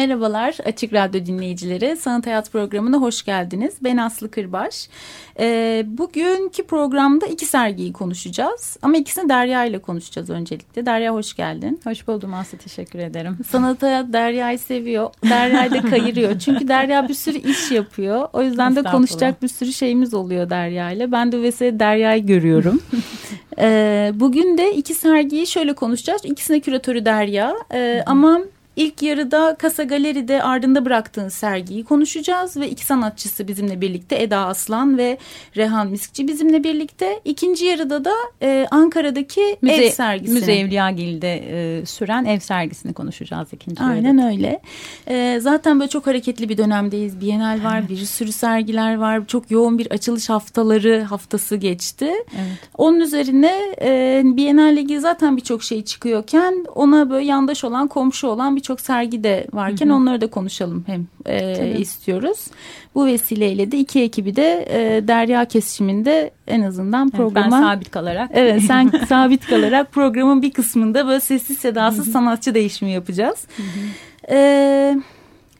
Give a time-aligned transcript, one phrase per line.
[0.00, 1.96] Merhabalar Açık Radyo dinleyicileri.
[1.96, 3.74] Sanat Hayat programına hoş geldiniz.
[3.84, 4.88] Ben Aslı Kırbaş.
[5.40, 8.76] Ee, bugünkü programda iki sergiyi konuşacağız.
[8.82, 10.86] Ama ikisini Derya ile konuşacağız öncelikle.
[10.86, 11.80] Derya hoş geldin.
[11.84, 13.38] Hoş buldum Aslı teşekkür ederim.
[13.50, 15.10] Sanat Hayat Derya'yı seviyor.
[15.24, 16.38] Derya'yı da kayırıyor.
[16.44, 18.28] Çünkü Derya bir sürü iş yapıyor.
[18.32, 21.12] O yüzden de konuşacak bir sürü şeyimiz oluyor Derya ile.
[21.12, 22.82] Ben de vesile Derya'yı görüyorum.
[23.58, 26.24] ee, bugün de iki sergiyi şöyle konuşacağız.
[26.24, 27.54] İkisine küratörü Derya.
[27.74, 28.40] Ee, ama
[28.76, 34.98] İlk yarıda Kasa Galeri'de ardında bıraktığın sergiyi konuşacağız ve iki sanatçısı bizimle birlikte Eda Aslan
[34.98, 35.18] ve
[35.56, 37.20] Rehan Miskçi bizimle birlikte.
[37.24, 40.32] İkinci yarıda da e, Ankara'daki müze, ev sergisi.
[40.32, 41.34] Müze Evliyagil'de
[41.80, 44.28] e, süren ev sergisini konuşacağız ikinci Aynen yarıda.
[44.28, 44.60] öyle.
[45.08, 47.20] E, zaten böyle çok hareketli bir dönemdeyiz.
[47.20, 49.26] Bienal var, bir sürü sergiler var.
[49.26, 52.06] Çok yoğun bir açılış haftaları haftası geçti.
[52.06, 52.58] Evet.
[52.78, 58.26] Onun üzerine e, Bienal ile ilgili zaten birçok şey çıkıyorken ona böyle yandaş olan, komşu
[58.26, 59.96] olan birçok birçok sergi de varken hı hı.
[59.96, 62.46] onları da konuşalım hem e, istiyoruz.
[62.94, 67.56] Bu vesileyle de iki ekibi de e, Derya kesişiminde en azından programa...
[67.56, 68.30] Evet, ben sabit kalarak.
[68.34, 72.12] Evet sen sabit kalarak programın bir kısmında böyle sessiz sedasız hı hı.
[72.12, 73.46] sanatçı değişimi yapacağız.
[73.56, 73.66] Hı hı.
[74.24, 74.96] Evet.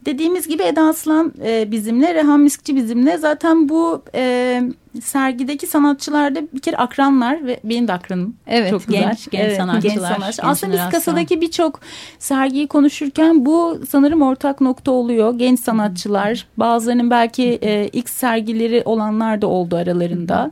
[0.04, 3.18] Dediğimiz gibi Eda Aslan e, bizimle, Rehan Miskçi bizimle.
[3.18, 4.62] Zaten bu e,
[5.02, 8.34] sergideki sanatçılarda bir kere akranlar ve benim de akranım.
[8.46, 9.02] Evet, çok güzel.
[9.02, 9.94] genç, genç evet, sanatçılar.
[9.94, 10.42] Genç sanatçı.
[10.42, 11.80] Genç Aslında biz kasadaki birçok
[12.18, 15.38] sergiyi konuşurken bu sanırım ortak nokta oluyor.
[15.38, 20.50] Genç sanatçılar, bazılarının belki e, ilk sergileri olanlar da oldu aralarında.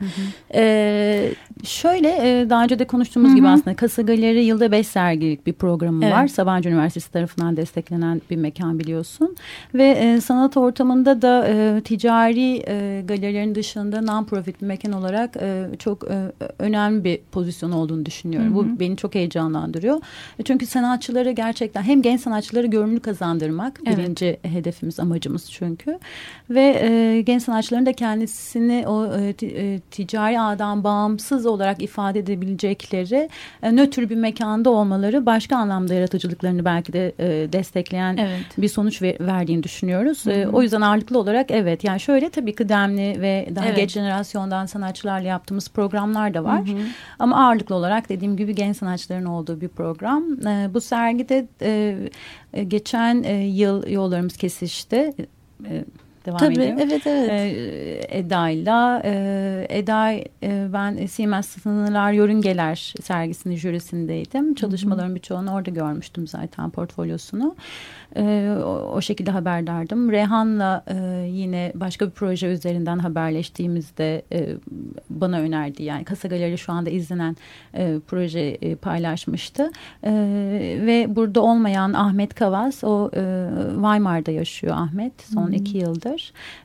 [0.54, 1.32] e,
[1.64, 6.04] şöyle e, daha önce de konuştuğumuz gibi aslında Kasa Galeri yılda beş sergilik bir programı
[6.04, 6.14] evet.
[6.14, 6.28] var.
[6.28, 9.36] Sabancı Üniversitesi tarafından desteklenen bir mekan biliyorsun.
[9.74, 15.36] Ve e, sanat ortamında da e, ticari e, galerilerin dışında non profit bir mekan olarak
[15.36, 18.56] e, çok e, önemli bir pozisyon olduğunu düşünüyorum.
[18.56, 18.76] Hı hı.
[18.76, 20.00] Bu beni çok heyecanlandırıyor.
[20.38, 23.98] E, çünkü sanatçıları gerçekten hem genç sanatçıları görünür kazandırmak evet.
[23.98, 25.98] birinci hedefimiz, amacımız çünkü.
[26.50, 33.28] Ve e, genç sanatçıların da kendisini o e, e, ticari ağdan bağımsız olarak ifade edebilecekleri
[33.62, 38.44] e, nötr bir mekanda olmaları başka anlamda yaratıcılıklarını belki de e, destekleyen evet.
[38.58, 40.26] bir sonuç ver, verdiğini düşünüyoruz.
[40.26, 40.34] Hı hı.
[40.34, 43.76] E, o yüzden ağırlıklı olarak evet yani şöyle tabii kıdemli ve daha evet.
[43.76, 46.66] geç jenerasyondan sanatçılarla yaptığımız programlar da var.
[46.66, 46.86] Hı hı.
[47.18, 50.46] Ama ağırlıklı olarak dediğim gibi genç sanatçıların olduğu bir program.
[50.46, 51.98] E, bu sergide e,
[52.52, 55.12] e geçen e, yıl yollarımız kesişti.
[55.64, 55.84] E,
[56.28, 56.78] devam Tabii, ediyor.
[56.80, 57.30] Evet evet.
[57.30, 60.22] Ee, Eda'yla e, Eda e,
[60.72, 64.54] ben Siemens Sınırlar Yörüngeler sergisinin jürisindeydim.
[64.54, 67.56] Çalışmaların birçoğunu orada görmüştüm zaten portfolyosunu.
[68.16, 70.12] E, o, o şekilde haberdardım.
[70.12, 74.48] Rehan'la e, yine başka bir proje üzerinden haberleştiğimizde e,
[75.10, 75.82] bana önerdi.
[75.82, 77.36] Yani Kasa Galeri şu anda izlenen
[77.74, 79.70] e, proje e, paylaşmıştı.
[80.04, 80.12] E,
[80.86, 85.54] ve burada olmayan Ahmet Kavas o e, Weimar'da yaşıyor Ahmet son -hı.
[85.54, 86.17] iki yıldır.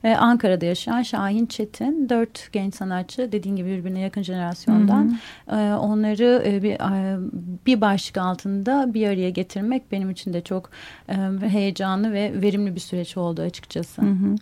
[0.03, 5.71] E, Ankara'da yaşayan Şahin Çetin dört genç sanatçı dediğin gibi birbirine yakın jenerasyondan Hı -hı.
[5.71, 7.17] E, onları e, bir, e,
[7.65, 10.69] bir başlık altında bir araya getirmek benim için de çok
[11.09, 11.15] e,
[11.47, 14.01] heyecanlı ve verimli bir süreç oldu açıkçası.
[14.01, 14.35] Hı hı.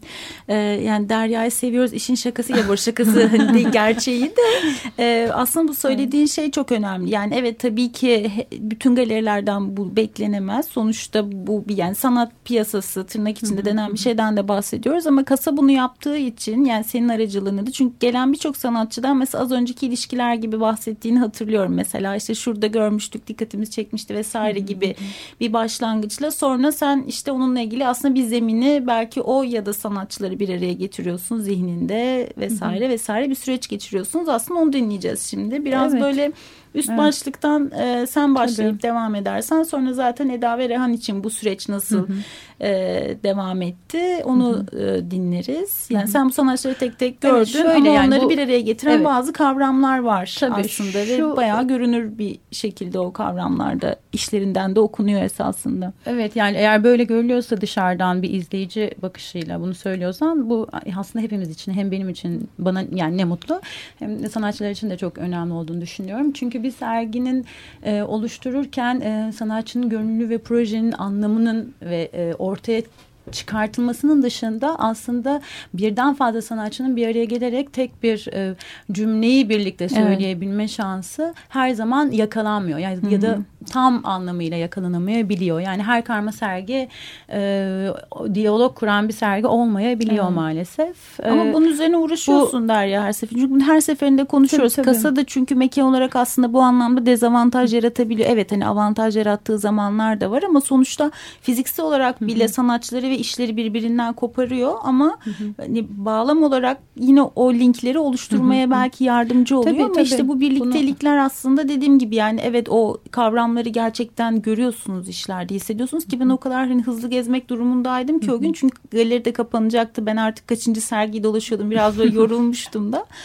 [0.48, 5.68] Ee, yani Derya'yı seviyoruz işin şakası ya bu şakası hani değil gerçeği de e, aslında
[5.68, 6.32] bu söylediğin evet.
[6.32, 7.10] şey çok önemli.
[7.10, 10.66] Yani evet tabii ki bütün galerilerden bu beklenemez.
[10.66, 13.66] Sonuçta bu bir yani sanat piyasası tırnak içinde hı hı.
[13.66, 17.96] denen bir şeyden de bahsediyoruz ama kasa bunu yaptığı için yani senin aracılığını da çünkü
[18.00, 21.74] gelen birçok sanatçıdan mesela az önceki ilişkiler gibi bahsettiğini hatırlıyorum.
[21.74, 24.96] Mesela işte şurada görmüştük dikkatimiz çekmişti vesaire gibi
[25.40, 30.40] bir başlangıçla sonra sen işte onunla ilgili aslında bir zemini belki o ya da sanatçıları
[30.40, 34.30] bir araya getiriyorsun zihninde vesaire vesaire bir süreç geçiriyorsunuz.
[34.30, 35.66] Aslında onu dinleyeceğiz şimdi.
[35.66, 36.04] Biraz evet.
[36.04, 36.32] böyle
[36.76, 37.00] Üst evet.
[37.00, 38.92] başlıktan e, sen başlayıp Tabii.
[38.92, 42.18] devam edersen sonra zaten Eda ve Rehan için bu süreç nasıl hı hı.
[42.62, 44.98] E, devam etti onu hı hı.
[44.98, 45.88] E, dinleriz.
[45.90, 46.12] Yani hı hı.
[46.12, 48.96] sen bu sanatçıları tek tek gördün evet, şöyle ama yani onları bu, bir araya getiren
[48.96, 49.06] evet.
[49.06, 54.80] bazı kavramlar var Tabii, aslında şu, ve bayağı görünür bir şekilde o kavramlarda işlerinden de
[54.80, 55.94] okunuyor esasında.
[56.06, 60.68] Evet yani eğer böyle görülüyorsa dışarıdan bir izleyici bakışıyla bunu söylüyorsan bu
[60.98, 63.62] aslında hepimiz için hem benim için bana yani ne mutlu
[64.00, 66.32] hem de sanatçılar için de çok önemli olduğunu düşünüyorum.
[66.32, 67.46] Çünkü bir serginin
[67.84, 72.88] e, oluştururken e, sanatçının gönüllü ve projenin anlamının ve e, ժողովրդի հետ
[73.32, 75.42] çıkartılmasının dışında aslında
[75.74, 78.56] birden fazla sanatçının bir araya gelerek tek bir e,
[78.92, 80.72] cümleyi birlikte söyleyebilme evet.
[80.72, 82.80] şansı her zaman yakalanmıyor.
[82.80, 83.14] Yani Hı -hı.
[83.14, 83.40] ya da
[83.72, 85.60] tam anlamıyla yakalanamayabiliyor.
[85.60, 86.88] Yani her karma sergi
[87.32, 87.88] e,
[88.34, 90.36] diyalog kuran bir sergi olmayabiliyor evet.
[90.36, 91.20] maalesef.
[91.24, 93.48] Ama ee, bunun üzerine uğraşıyorsun bu, Derya her seferinde.
[93.48, 94.76] Çünkü her seferinde konuşuyoruz.
[94.76, 94.96] Tabii, tabii.
[94.96, 98.30] Kasa da çünkü mekan olarak aslında bu anlamda dezavantaj yaratabiliyor.
[98.30, 102.52] Evet hani avantaj yarattığı zamanlar da var ama sonuçta fiziksel olarak bile Hı -hı.
[102.52, 105.54] sanatçıları ve işleri birbirinden koparıyor ama Hı -hı.
[105.58, 108.72] hani bağlam olarak yine o linkleri oluşturmaya Hı -hı.
[108.72, 110.04] belki yardımcı oluyor tabii, ama tabii.
[110.04, 111.26] işte bu birliktelikler Bunu...
[111.26, 116.68] aslında dediğim gibi yani evet o kavramları gerçekten görüyorsunuz işlerde hissediyorsunuz ki ben o kadar
[116.68, 121.24] hani hızlı gezmek durumundaydım ki o gün çünkü galeri de kapanacaktı ben artık kaçıncı sergiyi
[121.24, 123.06] dolaşıyordum biraz böyle yorulmuştum da.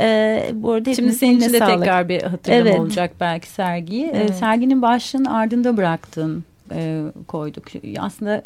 [0.00, 2.80] Ee, bu arada Şimdi senin için de tekrar bir hatırlama evet.
[2.80, 4.04] olacak belki sergiyi.
[4.04, 4.30] Ee, evet.
[4.30, 7.64] Ee, serginin başlığının ardında bıraktın e, koyduk.
[7.98, 8.42] Aslında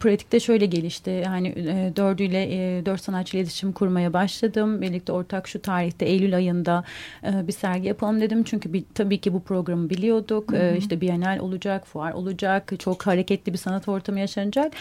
[0.00, 1.10] pratikte şöyle gelişti.
[1.10, 4.82] Yani e, dördüyle e, dört sanatçı iletişim kurmaya başladım.
[4.82, 6.84] Birlikte ortak şu tarihte Eylül ayında
[7.24, 8.44] e, bir sergi yapalım dedim.
[8.44, 10.52] Çünkü bir, tabii ki bu programı biliyorduk.
[10.52, 10.60] Hı hı.
[10.60, 12.72] E, işte Bienal olacak, fuar olacak.
[12.78, 14.72] Çok hareketli bir sanat ortamı yaşanacak.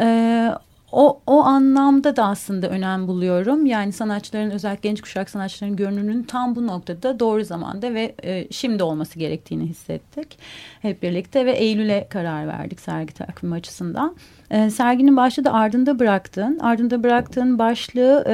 [0.00, 0.50] E,
[0.92, 3.66] o, o anlamda da aslında önem buluyorum.
[3.66, 8.82] Yani sanatçıların özellikle genç kuşak sanatçıların görünümünün tam bu noktada doğru zamanda ve e, şimdi
[8.82, 10.38] olması gerektiğini hissettik.
[10.82, 14.16] Hep birlikte ve Eylül'e karar verdik sergi takvimi açısından.
[14.50, 16.58] E, serginin başlığı da ardında bıraktın.
[16.58, 18.24] Ardında bıraktığın başlığı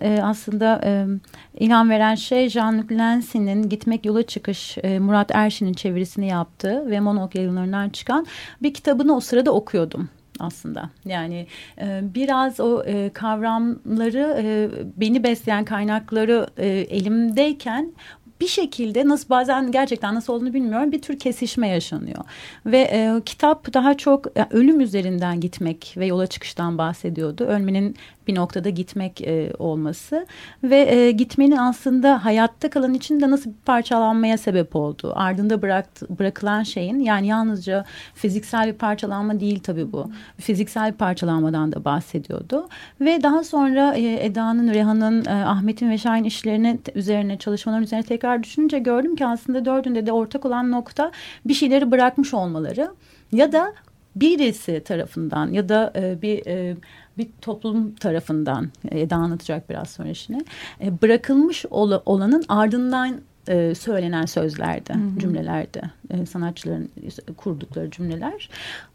[0.00, 1.06] e, aslında e,
[1.58, 7.34] ilham veren şey Jean-Luc Lency'nin Gitmek Yola Çıkış e, Murat Erşin'in çevirisini yaptığı ve Monok
[7.34, 8.26] yayınlarından çıkan
[8.62, 10.08] bir kitabını o sırada okuyordum
[10.40, 10.90] aslında.
[11.04, 11.46] Yani
[11.80, 17.92] e, biraz o e, kavramları e, beni besleyen kaynakları e, elimdeyken
[18.40, 22.24] bir şekilde nasıl bazen gerçekten nasıl olduğunu bilmiyorum bir tür kesişme yaşanıyor.
[22.66, 27.44] Ve e, kitap daha çok yani ölüm üzerinden gitmek ve yola çıkıştan bahsediyordu.
[27.44, 30.26] Ölmenin bir noktada gitmek e, olması
[30.62, 35.12] ve e, gitmenin aslında hayatta kalan için de nasıl bir parçalanmaya sebep oldu.
[35.16, 37.84] Ardında bıraktı, bırakılan şeyin yani yalnızca
[38.14, 40.10] fiziksel bir parçalanma değil tabii bu.
[40.38, 42.68] Fiziksel bir parçalanmadan da bahsediyordu.
[43.00, 48.42] Ve daha sonra e, Eda'nın, Reha'nın, e, Ahmet'in ve Şahin işlerine üzerine çalışmaların üzerine tekrar
[48.42, 51.10] düşününce gördüm ki aslında dördünde de ortak olan nokta
[51.44, 52.90] bir şeyleri bırakmış olmaları
[53.32, 53.72] ya da
[54.16, 56.76] birisi tarafından ya da e, bir e,
[57.18, 60.44] bir toplum tarafından Eda anlatacak biraz sonra işini
[60.80, 65.18] e, bırakılmış ol, olanın ardından e, söylenen sözlerde, hı hı.
[65.18, 66.90] cümlelerde, e, sanatçıların
[67.36, 68.50] kurdukları cümleler.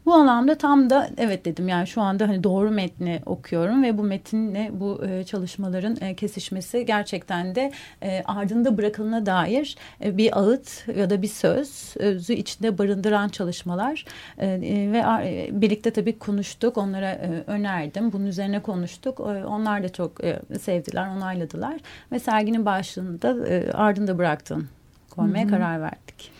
[0.10, 4.04] Bu anlamda tam da evet dedim yani şu anda hani doğru metni okuyorum ve bu
[4.04, 7.72] metinle bu e, çalışmaların e, kesişmesi gerçekten de
[8.04, 14.06] e, ardında bırakılına dair e, bir ağıt ya da bir söz sözü içinde barındıran çalışmalar
[14.38, 19.84] e, e, ve e, birlikte tabii konuştuk onlara e, önerdim bunun üzerine konuştuk e, onlar
[19.84, 21.80] da çok e, sevdiler onayladılar
[22.12, 24.70] ve serginin başlığında e, ardında bıraktın
[25.10, 25.52] koymaya Hı -hı.
[25.52, 26.32] karar verdik.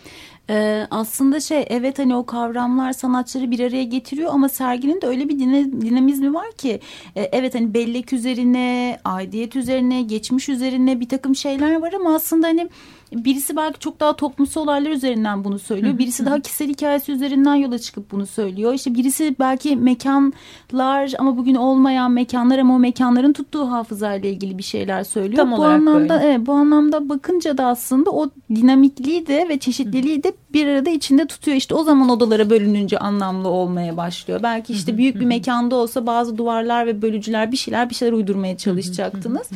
[0.50, 5.28] Ee, aslında şey evet hani o kavramlar sanatçıları bir araya getiriyor ama serginin de öyle
[5.28, 5.38] bir
[5.80, 6.80] dinamizmi var ki
[7.16, 12.46] e, evet hani bellek üzerine, aidiyet üzerine, geçmiş üzerine bir takım şeyler var ama aslında
[12.46, 12.68] hani
[13.12, 15.98] birisi belki çok daha toplumsal olaylar üzerinden bunu söylüyor.
[15.98, 18.74] Birisi daha kişisel hikayesi üzerinden yola çıkıp bunu söylüyor.
[18.74, 24.62] İşte birisi belki mekanlar ama bugün olmayan mekanlar ama o mekanların tuttuğu hafızayla ilgili bir
[24.62, 25.36] şeyler söylüyor.
[25.36, 26.26] Tam bu anlamda böyle.
[26.26, 31.26] evet bu anlamda bakınca da aslında o dinamikliği de ve çeşitliliği de bir arada içinde
[31.26, 31.56] tutuyor.
[31.56, 34.40] İşte o zaman odalara bölününce anlamlı olmaya başlıyor.
[34.42, 38.56] Belki işte büyük bir mekanda olsa bazı duvarlar ve bölücüler bir şeyler bir şeyler uydurmaya
[38.56, 39.50] çalışacaktınız.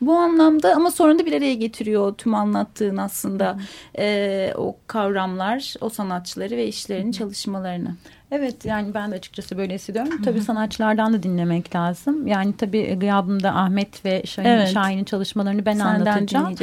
[0.00, 3.58] bu anlamda ama sonra da bir araya getiriyor tüm anlattığın aslında
[3.98, 7.94] e, o kavramlar, o sanatçıları ve işlerini, çalışmalarını.
[8.32, 10.22] Evet yani ben de açıkçası böyle hissediyorum.
[10.24, 12.26] Tabii sanatçılardan da dinlemek lazım.
[12.26, 14.68] Yani tabii gıyabımda Ahmet ve Şahin, evet.
[14.68, 16.54] Şahin'in çalışmalarını ben Senden anlatacağım.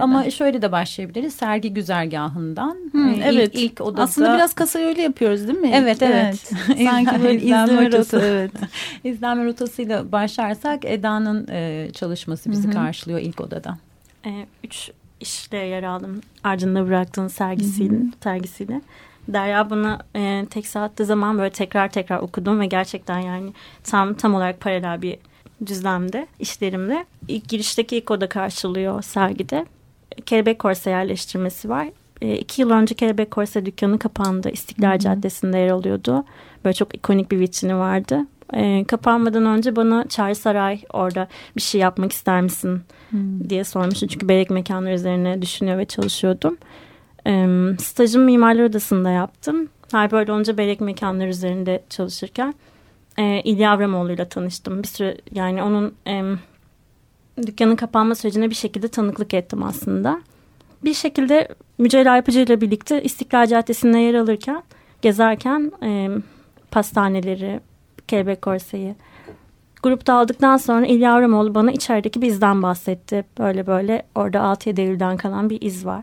[0.00, 1.34] Ama şöyle de başlayabiliriz.
[1.34, 2.76] Sergi güzergahından.
[2.92, 3.54] Hı, ee, evet.
[3.54, 4.02] İlk, ilk odada.
[4.02, 5.70] Aslında biraz kasayı öyle yapıyoruz değil mi?
[5.74, 6.52] Evet evet.
[6.68, 6.78] evet.
[6.90, 8.20] Sanki böyle izlenme rotası.
[8.24, 8.52] Evet.
[9.04, 12.74] izlenme rotasıyla başlarsak Eda'nın e, çalışması bizi Hı -hı.
[12.74, 13.78] karşılıyor ilk odada.
[14.26, 14.90] E, üç
[15.20, 16.20] işle yer aldım.
[16.44, 17.96] Ardında bıraktığın sergisiyle.
[17.96, 18.06] Hı hı.
[18.22, 18.80] sergisiyle.
[19.28, 23.52] Derya bana e, tek attığı zaman böyle tekrar tekrar okudum ve gerçekten yani
[23.84, 25.18] tam tam olarak paralel bir
[25.66, 27.06] düzlemde işlerimle.
[27.28, 29.66] İlk girişteki ilk oda karşılıyor sergide.
[30.26, 31.88] Kelebek Korse yerleştirmesi var.
[32.22, 34.50] E, iki yıl önce Kelebek Korse dükkanı kapandı.
[34.50, 34.98] İstiklal Hı-hı.
[34.98, 36.24] Caddesi'nde yer alıyordu.
[36.64, 38.26] Böyle çok ikonik bir vitrini vardı.
[38.52, 43.50] E, kapanmadan önce bana Çağrı Saray orada bir şey yapmak ister misin hmm.
[43.50, 44.08] diye sormuştu.
[44.08, 46.58] Çünkü bebek mekanları üzerine düşünüyor ve çalışıyordum.
[47.26, 47.46] E,
[47.78, 49.68] stajımı Mimarlar Odası'nda yaptım.
[49.92, 52.54] Hal böyle olunca bebek mekanları üzerinde çalışırken
[53.18, 54.82] e, İlya Avramoğlu ile tanıştım.
[54.82, 56.22] Bir süre yani onun e,
[57.46, 60.20] dükkanın kapanma sürecine bir şekilde tanıklık ettim aslında.
[60.84, 64.62] Bir şekilde Mücella Yapıcı ile birlikte İstiklal Caddesi'nde yer alırken,
[65.02, 66.08] gezerken e,
[66.70, 67.60] pastaneleri,
[68.08, 68.94] Kelebek Korse'yi
[69.86, 73.24] grupta aldıktan sonra İlya Avramoğlu bana içerideki bir izden bahsetti.
[73.38, 76.02] Böyle böyle orada 6-7 Eylül'den kalan bir iz var.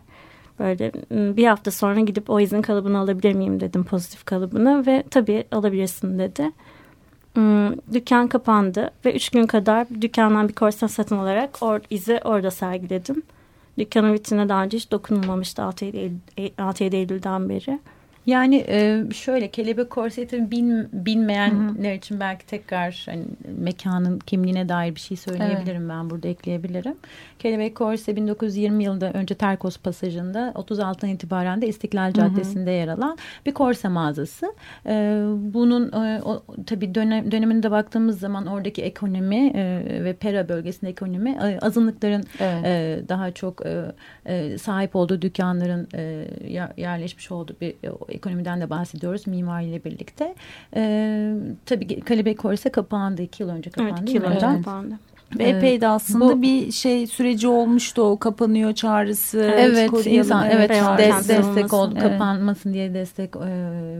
[0.58, 5.04] Böyle ıı, bir hafta sonra gidip o izin kalıbını alabilir miyim dedim pozitif kalıbını ve
[5.10, 6.50] tabii alabilirsin dedi.
[7.92, 13.22] Dükkan kapandı ve üç gün kadar dükkandan bir korsan satın alarak or, izi orada sergiledim.
[13.78, 17.78] Dükkanın vitrinine daha önce hiç dokunulmamıştı 6-7 Eylül, Eylül'den beri.
[18.26, 21.96] Yani e, şöyle kelebek korseti bin, bilmeyenler Hı-hı.
[21.96, 23.24] için belki tekrar hani,
[23.58, 25.90] mekanın kimliğine dair bir şey söyleyebilirim evet.
[25.90, 26.94] ben burada ekleyebilirim.
[27.38, 33.54] Kelebek Korse 1920 yılında önce Terkos Pasajı'nda 36'dan itibaren de İstiklal Caddesi'nde yer alan bir
[33.54, 34.54] korse mağazası.
[34.86, 40.90] Ee, bunun e, o, tabii dönem, döneminde baktığımız zaman oradaki ekonomi e, ve Pera bölgesinde
[40.90, 42.64] ekonomi e, azınlıkların evet.
[42.64, 43.84] e, daha çok e,
[44.26, 46.28] e, sahip olduğu dükkanların e,
[46.76, 50.34] yerleşmiş olduğu bir e, ekonomiden de bahsediyoruz mimariyle birlikte.
[50.76, 51.34] E,
[51.66, 53.94] tabii Kelebek Korse kapandı iki yıl önce kapandı.
[53.98, 54.98] Evet iki yıl önce kapandı.
[55.38, 59.54] Ve epey de aslında bu, bir şey süreci olmuştu o kapanıyor çağrısı.
[59.58, 62.02] Evet insan evet, evet destek oldu evet.
[62.02, 63.40] kapanmasın diye destek e,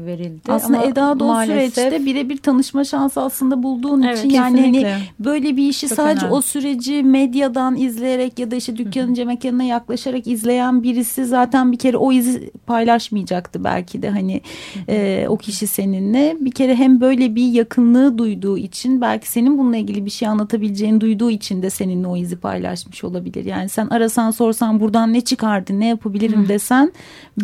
[0.07, 0.41] verildi.
[0.49, 4.87] Aslında Ama Eda da o süreçte birebir tanışma şansı aslında bulduğun evet, için yani hani
[5.19, 6.37] böyle bir işi Çok sadece önemli.
[6.37, 11.97] o süreci medyadan izleyerek ya da işte dükkanınca mekanına yaklaşarak izleyen birisi zaten bir kere
[11.97, 14.41] o izi paylaşmayacaktı belki de hani
[14.89, 16.37] e, o kişi seninle.
[16.41, 21.01] Bir kere hem böyle bir yakınlığı duyduğu için belki senin bununla ilgili bir şey anlatabileceğini
[21.01, 23.45] duyduğu duyduğu için de seninle o izi paylaşmış olabilir.
[23.45, 26.93] Yani sen arasan sorsan buradan ne çıkardı ne yapabilirim desen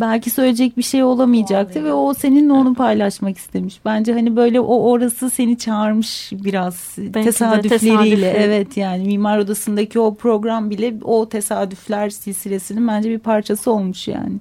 [0.01, 3.81] belki söyleyecek bir şey olamayacaktı ve o seninle onu paylaşmak istemiş.
[3.85, 8.31] Bence hani böyle o orası seni çağırmış biraz Belki tesadüfleriyle.
[8.31, 14.33] Evet yani Mimar Odası'ndaki o program bile o tesadüfler silsilesinin bence bir parçası olmuş yani.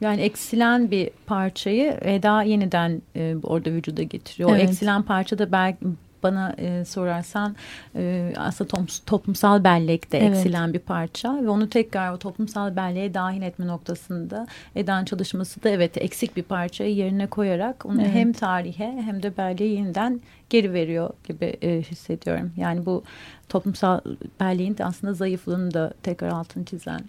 [0.00, 4.50] Yani eksilen bir parçayı Eda yeniden e, orada vücuda getiriyor.
[4.50, 4.60] Evet.
[4.60, 5.78] O eksilen parça da belki
[6.22, 7.56] bana e, sorarsan
[7.96, 10.36] e, aslında tom, toplumsal bellekte evet.
[10.36, 15.68] eksilen bir parça ve onu tekrar o toplumsal belleğe dahil etme noktasında eden çalışması da
[15.68, 18.14] evet eksik bir parçayı yerine koyarak onu evet.
[18.14, 22.52] hem tarihe hem de belleğe yeniden geri veriyor gibi e, hissediyorum.
[22.56, 23.02] Yani bu
[23.48, 24.00] toplumsal
[24.40, 27.00] belleğin de aslında zayıflığını da tekrar altını çizen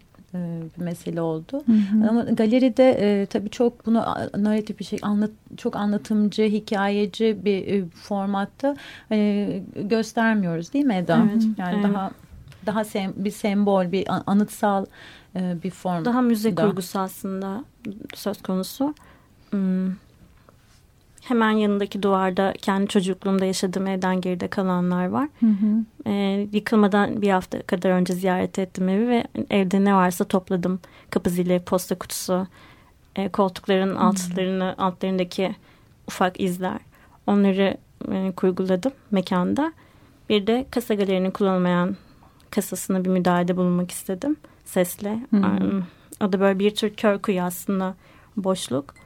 [0.78, 1.64] bir mesele oldu.
[1.66, 2.10] Hı hı.
[2.10, 4.06] Ama galeride e, tabii çok bunu
[4.38, 8.76] narratif bir şey anlat çok anlatımcı, hikayeci bir e, formatta
[9.12, 11.28] e, göstermiyoruz değil mi Eda?
[11.32, 11.44] Evet.
[11.58, 11.84] Yani evet.
[11.84, 12.12] daha
[12.66, 14.86] daha sem bir sembol, bir anıtsal
[15.36, 16.06] e, bir form.
[16.06, 17.64] Daha müze kurgusu aslında
[18.16, 18.96] söz konusu.
[19.50, 19.92] Hmm
[21.24, 25.30] hemen yanındaki duvarda kendi çocukluğumda yaşadığım evden geride kalanlar var.
[25.40, 26.10] Hı hı.
[26.10, 30.80] E, yıkılmadan bir hafta kadar önce ziyaret ettim evi ve evde ne varsa topladım.
[31.10, 32.48] Kapı zili, posta kutusu,
[33.16, 35.56] e, koltukların altlarını, altlarındaki
[36.08, 36.80] ufak izler.
[37.28, 37.78] Onları
[38.12, 39.74] e, kurguladım mekanda.
[40.30, 41.96] Bir de kasa galerinin kullanılmayan
[42.52, 45.20] kasasına bir müdahalede bulunmak istedim sesle.
[45.30, 45.84] Hı hı.
[46.22, 47.96] O da böyle bir tür kör kuyu aslında
[48.38, 49.03] boşluk.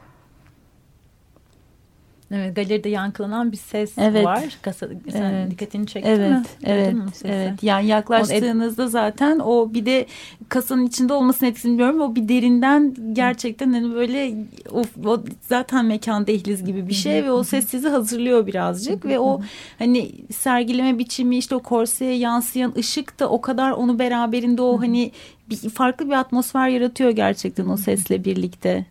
[2.32, 4.26] Evet, galeride yankılanan bir ses evet.
[4.26, 4.58] var.
[4.62, 5.52] Kasa, sen evet.
[5.52, 6.32] dikkatini çekti evet.
[6.32, 6.44] mi?
[6.64, 7.64] Evet, evet.
[7.64, 10.06] Yani yaklaştığınızda zaten o bir de
[10.50, 12.02] kasanın içinde olmasını etkisini bilmiyorum.
[12.02, 14.36] O bir derinden gerçekten hani böyle
[14.72, 19.20] o, o zaten mekan dehliz gibi bir şey ve o ses sizi hazırlıyor birazcık ve
[19.20, 19.42] o
[19.80, 25.12] hani sergileme biçimi işte o korseye yansıyan ışık da o kadar onu beraberinde o hani
[25.50, 28.86] bir, farklı bir atmosfer yaratıyor gerçekten o sesle birlikte.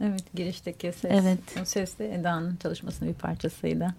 [0.00, 1.10] Evet girişteki ses.
[1.10, 1.38] Evet.
[1.62, 3.94] O ses de Eda'nın çalışmasının bir parçasıydı.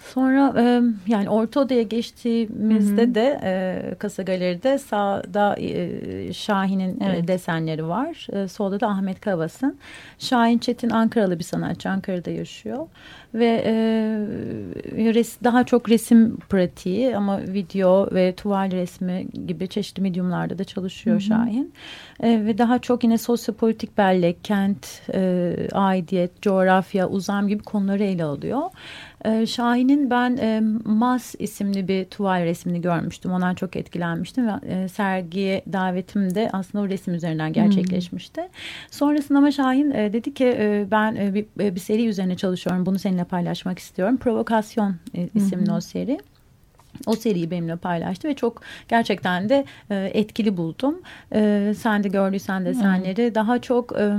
[0.00, 3.14] Sonra e, yani Orta Oda'ya geçtiğimizde hı hı.
[3.14, 7.24] de e, Kasa Galeri'de sağda e, Şahin'in evet.
[7.24, 8.26] e, desenleri var.
[8.32, 9.78] E, solda da Ahmet Kavas'ın.
[10.18, 11.90] Şahin Çetin Ankaralı bir sanatçı.
[11.90, 12.86] Ankara'da yaşıyor.
[13.34, 13.72] Ve e,
[15.14, 21.16] res, daha çok resim pratiği ama video ve tuval resmi gibi çeşitli medyumlarda da çalışıyor
[21.16, 21.24] hı hı.
[21.24, 21.72] Şahin.
[22.20, 28.24] E, ve daha çok yine sosyopolitik bellek, kent, e, aidiyet, coğrafya, uzam gibi konuları ele
[28.24, 28.62] alıyor.
[29.24, 33.32] Ee, Şahin'in ben e, Mas isimli bir tuval resmini görmüştüm.
[33.32, 38.40] Ondan çok etkilenmiştim ve e, sergiye davetim aslında o resim üzerinden gerçekleşmişti.
[38.40, 38.48] Hmm.
[38.90, 42.86] Sonrasında ama Şahin e, dedi ki e, ben e, bir, e, bir seri üzerine çalışıyorum.
[42.86, 44.16] Bunu seninle paylaşmak istiyorum.
[44.16, 45.74] Provokasyon e, isimli hmm.
[45.74, 46.18] o seri.
[47.06, 51.00] O seriyi benimle paylaştı ve çok gerçekten de e, etkili buldum.
[51.34, 53.34] E, sen de gördüysen desenleri hmm.
[53.34, 54.14] daha çok e,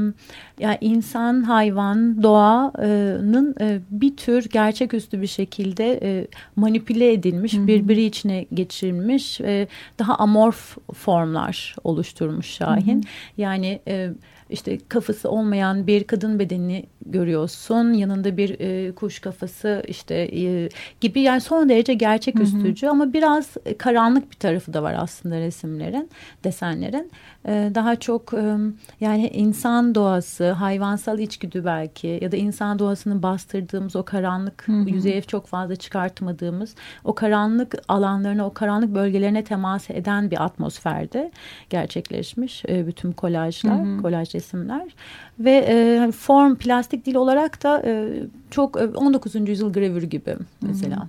[0.59, 7.67] yani insan, hayvan, doğanın e, bir tür gerçeküstü bir şekilde e, manipüle edilmiş, hmm.
[7.67, 9.67] birbiri içine geçirilmiş, e,
[9.99, 12.95] daha amorf formlar oluşturmuş Şahin.
[12.95, 13.09] Hmm.
[13.37, 14.09] Yani e,
[14.51, 17.93] işte kafası olmayan bir kadın bedenini görüyorsun.
[17.93, 20.69] Yanında bir e, kuş kafası işte e,
[21.01, 26.09] gibi yani son derece gerçeküstücü ama biraz karanlık bir tarafı da var aslında resimlerin,
[26.43, 27.11] desenlerin.
[27.47, 28.57] E, daha çok e,
[28.99, 34.89] yani insan doğası, hayvansal içgüdü belki ya da insan doğasını bastırdığımız o karanlık hı hı.
[34.89, 41.31] yüzeye çok fazla çıkartmadığımız o karanlık alanlarına, o karanlık bölgelerine temas eden bir atmosferde
[41.69, 44.01] gerçekleşmiş e, bütün kolajlar, hı hı.
[44.01, 44.95] kolaj resimler
[45.39, 49.35] ve e, hani form plastik dil olarak da e, çok 19.
[49.35, 50.95] E, yüzyıl gravürü gibi mesela.
[50.95, 51.07] Hı hı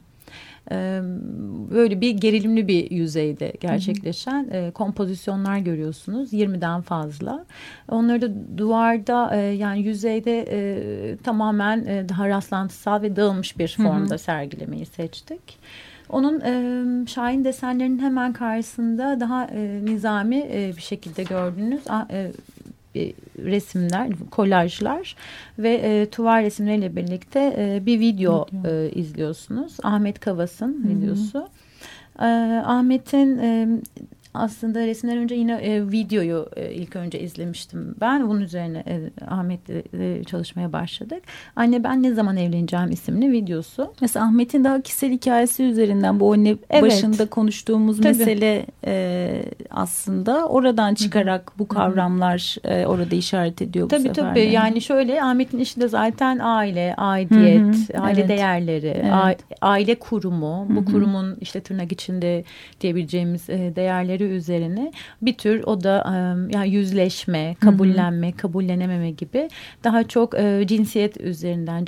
[1.71, 4.73] böyle bir gerilimli bir yüzeyde gerçekleşen hı hı.
[4.73, 7.45] kompozisyonlar görüyorsunuz 20'den fazla.
[7.89, 14.19] Onları da duvarda yani yüzeyde tamamen daha rastlantısal ve dağılmış bir formda hı hı.
[14.19, 15.59] sergilemeyi seçtik.
[16.13, 22.33] Onun e, Şahin desenlerinin hemen karşısında daha e, nizami e, bir şekilde gördüğünüz e,
[22.97, 25.17] e, resimler, kolajlar
[25.59, 28.71] ve e, tuval resimleriyle birlikte e, bir video, video.
[28.71, 29.77] E, izliyorsunuz.
[29.83, 31.49] Ahmet Kavas'ın videosu.
[32.19, 32.25] E,
[32.67, 33.69] Ahmet'in e,
[34.35, 38.29] aslında resimden önce yine e, videoyu e, ilk önce izlemiştim ben.
[38.29, 41.23] Bunun üzerine e, Ahmet'le e, çalışmaya başladık.
[41.57, 43.95] Anne ben ne zaman evleneceğim isimli videosu.
[44.01, 46.83] Mesela Ahmet'in daha kişisel hikayesi üzerinden bu anne evet.
[46.83, 48.09] başında konuştuğumuz Tabii.
[48.09, 54.15] mesele e, aslında oradan çıkarak bu kavramlar e, orada işaret ediyor bu tabii, sefer.
[54.15, 57.99] Tabii tabii yani şöyle Ahmet'in işi de zaten aile, aidiyet, Hı -hı.
[57.99, 58.29] aile evet.
[58.29, 59.41] değerleri, evet.
[59.61, 60.67] aile kurumu.
[60.69, 60.85] Bu Hı -hı.
[60.85, 62.45] kurumun işte tırnak içinde
[62.81, 66.05] diyebileceğimiz e, değerleri değerleri üzerine bir tür o da
[66.51, 68.37] yani yüzleşme, kabullenme, hı hı.
[68.37, 69.49] kabullenememe gibi
[69.85, 71.85] daha çok e, cinsiyet üzerinden,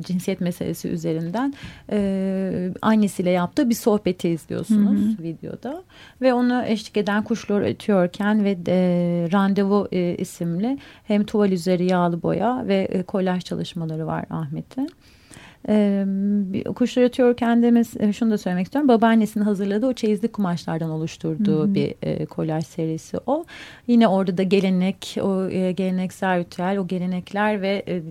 [0.00, 1.54] cinsiyet meselesi üzerinden
[1.90, 5.22] e, annesiyle yaptığı bir sohbeti izliyorsunuz hı hı.
[5.22, 5.82] videoda
[6.20, 12.22] ve onu eşlik eden kuşlar ötüyorken ve e, randevu e, isimli hem tuval üzeri yağlı
[12.22, 14.88] boya ve e, kolaj çalışmaları var Ahmet'in.
[15.68, 16.06] E,
[16.74, 18.88] kuşlar ötüyorken de şunu da söylemek istiyorum.
[18.88, 21.74] Babaannesinin hazırladığı o çeyizlik kumaşlardan oluşturduğu Hı-hı.
[21.74, 23.44] bir e, kolaj serisi o.
[23.86, 28.02] Yine orada da gelenek, o e, geleneksel ritüel, o gelenekler ve e,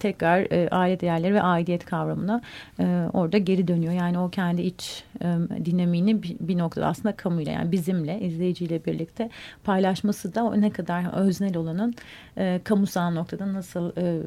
[0.00, 2.40] tekrar e, aile değerleri ve aidiyet kavramına
[2.80, 3.92] e, orada geri dönüyor.
[3.92, 5.26] Yani o kendi iç e,
[5.64, 9.30] dinamiğini bir, bir noktada aslında kamuyla yani bizimle, izleyiciyle birlikte
[9.64, 11.94] paylaşması da o ne kadar öznel olanın
[12.36, 14.22] e, kamusal noktada nasıl e,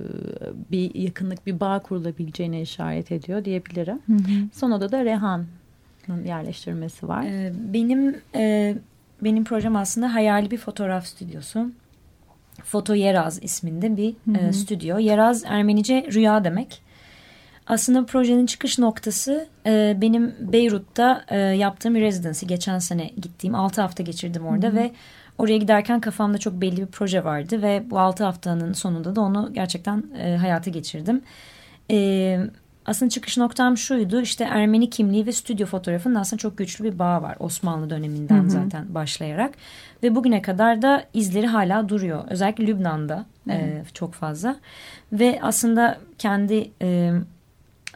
[0.72, 4.00] bir yakınlık, bir bağ kurulabileceğine işaret ediyor diyebilirim.
[4.08, 4.50] Hı hı.
[4.54, 7.24] Son odada Rehan'ın yerleştirmesi var.
[7.24, 8.76] Ee, benim e,
[9.22, 11.72] benim projem aslında hayali bir fotoğraf stüdyosu.
[12.64, 14.48] Foto Yeraz isminde bir hı hı.
[14.48, 14.98] E, stüdyo.
[14.98, 16.82] Yeraz Ermenice rüya demek.
[17.68, 22.46] Aslında projenin çıkış noktası e, benim Beyrut'ta e, yaptığım bir residency.
[22.46, 24.76] Geçen sene gittiğim 6 hafta geçirdim orada hı hı.
[24.76, 24.92] ve
[25.38, 29.54] oraya giderken kafamda çok belli bir proje vardı ve bu 6 haftanın sonunda da onu
[29.54, 31.18] gerçekten e, hayata geçirdim.
[31.18, 31.22] E,
[32.86, 37.22] aslında çıkış noktam şuydu işte Ermeni kimliği ve stüdyo fotoğrafının aslında çok güçlü bir bağ
[37.22, 38.50] var Osmanlı döneminden hı hı.
[38.50, 39.54] zaten başlayarak
[40.04, 44.56] ve bugüne kadar da izleri hala duruyor özellikle Lübnan'da e, çok fazla
[45.14, 47.12] ve aslında kendi e,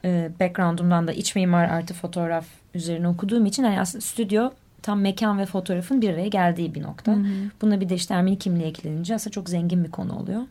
[0.06, 5.40] e, background'umdan da iç mimar artı fotoğraf üzerine okuduğum için yani aslında stüdyo tam mekan
[5.40, 7.12] ve fotoğrafın bir araya geldiği bir nokta.
[7.12, 7.50] Hı hı.
[7.62, 10.42] Buna bir de işte Ermeni kimliği eklenince aslında çok zengin bir konu oluyor.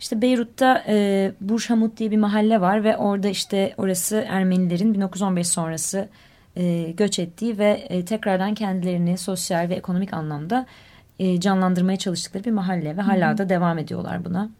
[0.00, 6.08] İşte Beyrut'ta e, Burşamut diye bir mahalle var ve orada işte orası Ermenilerin 1915 sonrası
[6.56, 10.66] e, göç ettiği ve e, tekrardan kendilerini sosyal ve ekonomik anlamda
[11.18, 14.50] e, canlandırmaya çalıştıkları bir mahalle ve hala da devam ediyorlar buna.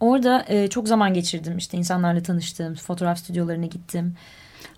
[0.00, 1.58] Orada e, çok zaman geçirdim.
[1.58, 4.14] İşte insanlarla tanıştım, fotoğraf stüdyolarına gittim.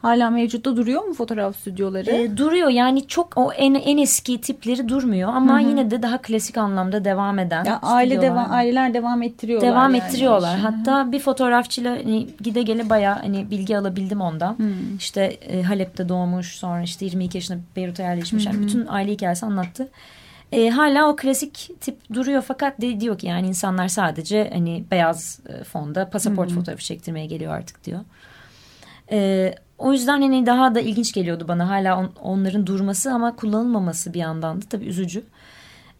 [0.03, 2.11] Hala mevcutta duruyor mu fotoğraf stüdyoları?
[2.11, 5.69] E, duruyor yani çok o en, en eski tipleri durmuyor ama Hı -hı.
[5.69, 7.65] yine de daha klasik anlamda devam eden.
[7.65, 9.71] Ya aile devam aileler devam ettiriyorlar.
[9.71, 10.05] Devam yani.
[10.05, 10.59] ettiriyorlar.
[10.59, 14.53] Hatta bir fotoğrafçıyla hani, gide gele bayağı hani bilgi alabildim ondan.
[14.53, 14.71] Hı.
[14.99, 18.47] İşte e, Halep'te doğmuş sonra işte 22 yaşında Beyrut'a yerleşmiş.
[18.47, 19.89] Yani bütün aile hikayesi anlattı.
[20.53, 25.41] E, hala o klasik tip duruyor fakat de, diyor ki yani insanlar sadece hani beyaz
[25.49, 26.59] e, fonda pasaport Hı -hı.
[26.59, 28.01] fotoğrafı çektirmeye geliyor artık diyor.
[29.13, 34.15] E, o yüzden hani daha da ilginç geliyordu bana hala on, onların durması ama kullanılmaması
[34.15, 35.23] bir yandan da tabii üzücü.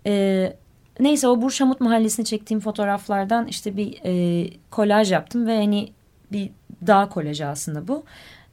[0.07, 0.53] E,
[1.01, 5.93] neyse o Burşamut Mahallesi'ne çektiğim fotoğraflardan işte bir e, kolaj yaptım ve hani
[6.33, 6.51] bir
[6.87, 8.05] dağ kolajı aslında bu.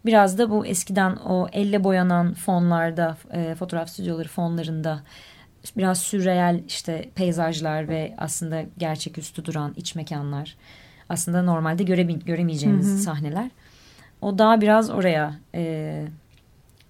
[0.05, 4.99] Biraz da bu eskiden o elle boyanan fonlarda, e, fotoğraf stüdyoları fonlarında
[5.77, 10.55] biraz sürreel işte peyzajlar ve aslında gerçeküstü duran iç mekanlar.
[11.09, 12.97] Aslında normalde göre, göremeyeceğiniz hı hı.
[12.97, 13.49] sahneler.
[14.21, 15.61] O daha biraz oraya e,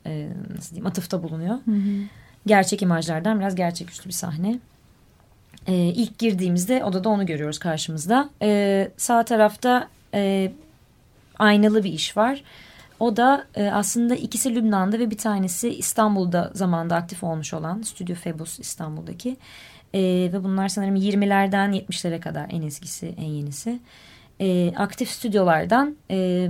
[0.05, 1.55] e, nasıl diyeyim atıfta bulunuyor.
[1.65, 2.03] Hı hı.
[2.45, 4.59] Gerçek imajlardan biraz gerçeküstü bir sahne.
[5.67, 8.29] E, ilk girdiğimizde odada onu görüyoruz karşımızda.
[8.41, 10.51] E, sağ tarafta e,
[11.39, 12.43] aynalı bir iş var.
[12.99, 18.15] O da e, aslında ikisi Lübnan'da ve bir tanesi İstanbul'da zamanda aktif olmuş olan Stüdyo
[18.15, 19.37] Febus İstanbul'daki.
[19.93, 19.99] E,
[20.33, 23.79] ve bunlar sanırım 20'lerden 70'lere kadar en eskisi en yenisi.
[24.39, 26.49] E, aktif stüdyolardan e,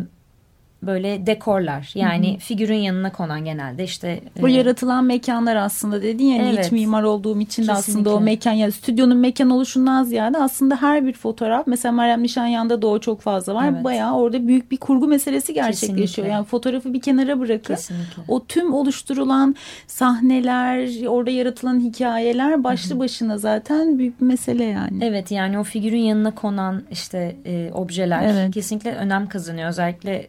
[0.83, 2.39] böyle dekorlar yani hı hı.
[2.39, 4.21] figürün yanına konan genelde işte.
[4.41, 7.67] Bu e, yaratılan mekanlar aslında dedin ya evet, iç mimar olduğum için kesinlikle.
[7.67, 12.23] de aslında o mekan yani stüdyonun mekan oluşundan ziyade aslında her bir fotoğraf mesela Meryem
[12.23, 13.69] Nişanyan'da da o çok fazla var.
[13.69, 13.83] Evet.
[13.83, 16.07] Bayağı orada büyük bir kurgu meselesi gerçekleşiyor.
[16.07, 16.33] Kesinlikle.
[16.33, 18.21] Yani fotoğrafı bir kenara bırakıp Kesinlikle.
[18.27, 19.55] o tüm oluşturulan
[19.87, 22.99] sahneler orada yaratılan hikayeler başlı hı hı.
[22.99, 24.99] başına zaten büyük bir mesele yani.
[25.01, 28.53] Evet yani o figürün yanına konan işte e, objeler evet.
[28.53, 29.69] kesinlikle önem kazanıyor.
[29.69, 30.27] Özellikle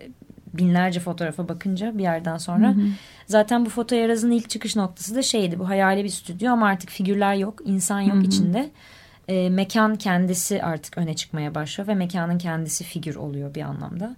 [0.54, 2.68] binlerce fotoğrafa bakınca bir yerden sonra.
[2.68, 2.86] Hı hı.
[3.26, 6.90] Zaten bu foto yarazın ilk çıkış noktası da şeydi bu hayali bir stüdyo ama artık
[6.90, 8.24] figürler yok insan yok hı hı.
[8.24, 8.70] içinde.
[9.28, 14.16] E, mekan kendisi artık öne çıkmaya başlıyor ve mekanın kendisi figür oluyor bir anlamda.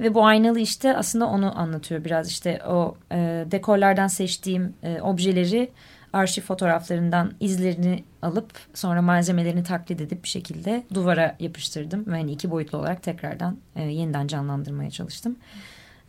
[0.00, 5.70] Ve bu aynalı işte aslında onu anlatıyor biraz işte o e, dekorlardan seçtiğim e, objeleri
[6.12, 12.06] arşiv fotoğraflarından izlerini alıp sonra malzemelerini taklit edip bir şekilde duvara yapıştırdım.
[12.06, 15.36] Ve hani iki boyutlu olarak tekrardan e, yeniden canlandırmaya çalıştım.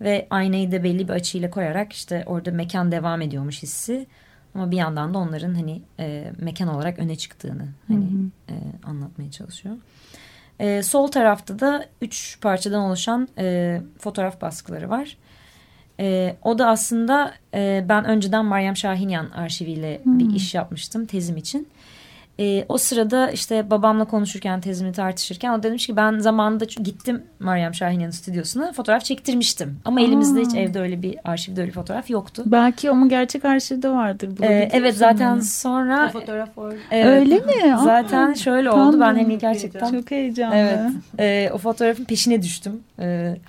[0.02, 4.08] Ve aynayı da belli bir açıyla koyarak işte orada mekan devam ediyormuş hissi.
[4.56, 8.04] Ama bir yandan da onların hani e, mekan olarak öne çıktığını hani
[8.50, 9.76] E, anlatmaya çalışıyor.
[10.60, 15.18] E, sol tarafta da üç parçadan oluşan e, fotoğraf baskıları var.
[16.00, 20.20] E, o da aslında e, ben önceden Meryem Şahinyan arşiviyle hmm.
[20.20, 21.68] bir iş yapmıştım tezim için.
[22.40, 27.74] E, o sırada işte babamla konuşurken tezimi tartışırken o demiş ki ben zamanında gittim Meryem
[27.74, 29.80] Şahinyan'ın stüdyosuna fotoğraf çektirmiştim.
[29.86, 30.04] Ama Aa.
[30.04, 32.44] elimizde hiç evde öyle bir arşivde öyle bir fotoğraf yoktu.
[32.46, 34.44] Belki ama gerçek arşivde vardır.
[34.44, 35.44] E, evet zaten mi?
[35.44, 36.06] sonra.
[36.10, 36.50] O fotoğraf
[36.92, 37.78] Evet, öyle mi?
[37.84, 39.92] Zaten Aa, şöyle oldu ben hani gerçekten.
[39.92, 40.56] Çok heyecanlı.
[40.56, 40.80] Evet
[41.20, 42.84] e, o fotoğrafın peşine düştüm.
[43.00, 43.42] Evet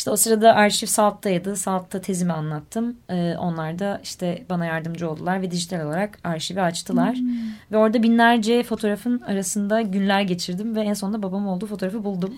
[0.00, 1.56] işte o sırada arşiv Salt'taydı.
[1.56, 2.96] Salt'ta tezimi anlattım.
[3.08, 7.14] Ee, onlar da işte bana yardımcı oldular ve dijital olarak arşivi açtılar.
[7.16, 7.28] Hmm.
[7.72, 12.34] Ve orada binlerce fotoğrafın arasında günler geçirdim ve en sonunda babam olduğu fotoğrafı buldum.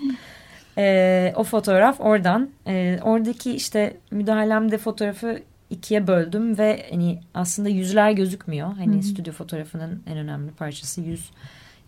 [0.79, 2.51] Ee, o fotoğraf oradan.
[2.67, 5.39] Ee, oradaki işte müdahalemde fotoğrafı
[5.71, 8.69] ikiye böldüm ve hani aslında yüzler gözükmüyor.
[8.77, 9.03] Hani hmm.
[9.03, 11.31] stüdyo fotoğrafının en önemli parçası yüz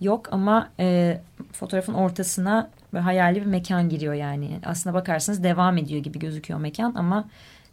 [0.01, 1.21] yok ama e,
[1.53, 4.61] fotoğrafın ortasına ve hayali bir mekan giriyor yani.
[4.65, 7.25] Aslına bakarsanız devam ediyor gibi gözüküyor mekan ama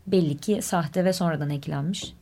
[0.07, 2.13] belli ki sahte ve sonradan eklenmiş.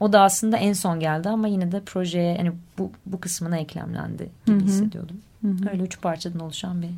[0.00, 4.30] O da aslında en son geldi ama yine de projeye hani bu, bu kısmına eklemlendi
[4.46, 4.64] gibi Hı -hı.
[4.64, 5.16] hissediyordum.
[5.40, 5.70] Hı -hı.
[5.70, 6.88] Öyle üç parçadan oluşan bir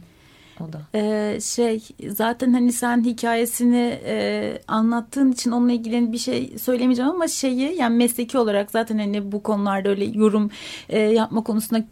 [0.69, 0.81] o da.
[0.95, 7.29] Ee, şey zaten hani sen hikayesini e, anlattığın için onunla ilgili bir şey söylemeyeceğim ama
[7.29, 10.51] şeyi yani mesleki olarak zaten hani bu konularda öyle yorum
[10.89, 11.85] e, yapma konusunda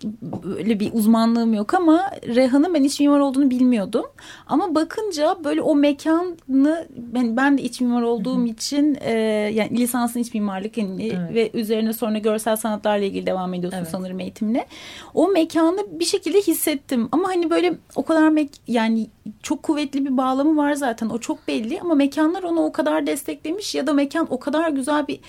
[0.57, 4.05] öyle bir uzmanlığım yok ama Rehan'ın ben iç mimar olduğunu bilmiyordum.
[4.47, 9.13] Ama bakınca böyle o mekanı ben, ben de iç mimar olduğum için e,
[9.55, 11.35] yani lisansın iç mimarlık yani, evet.
[11.35, 13.89] ve üzerine sonra görsel sanatlarla ilgili devam ediyorsun evet.
[13.91, 14.67] sanırım eğitimle.
[15.15, 19.11] O mekanı bir şekilde hissettim ama hani böyle o kadar mek yani
[19.43, 21.09] çok kuvvetli bir bağlamı var zaten.
[21.09, 25.07] O çok belli ama mekanlar onu o kadar desteklemiş ya da mekan o kadar güzel
[25.07, 25.21] bir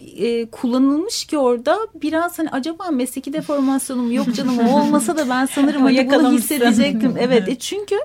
[0.00, 5.46] e, kullanılmış ki orada biraz hani acaba mesleki deformasyonum yok canım o olmasa da ben
[5.46, 7.14] sanırım hani bunu hissedecektim.
[7.18, 7.96] Evet e çünkü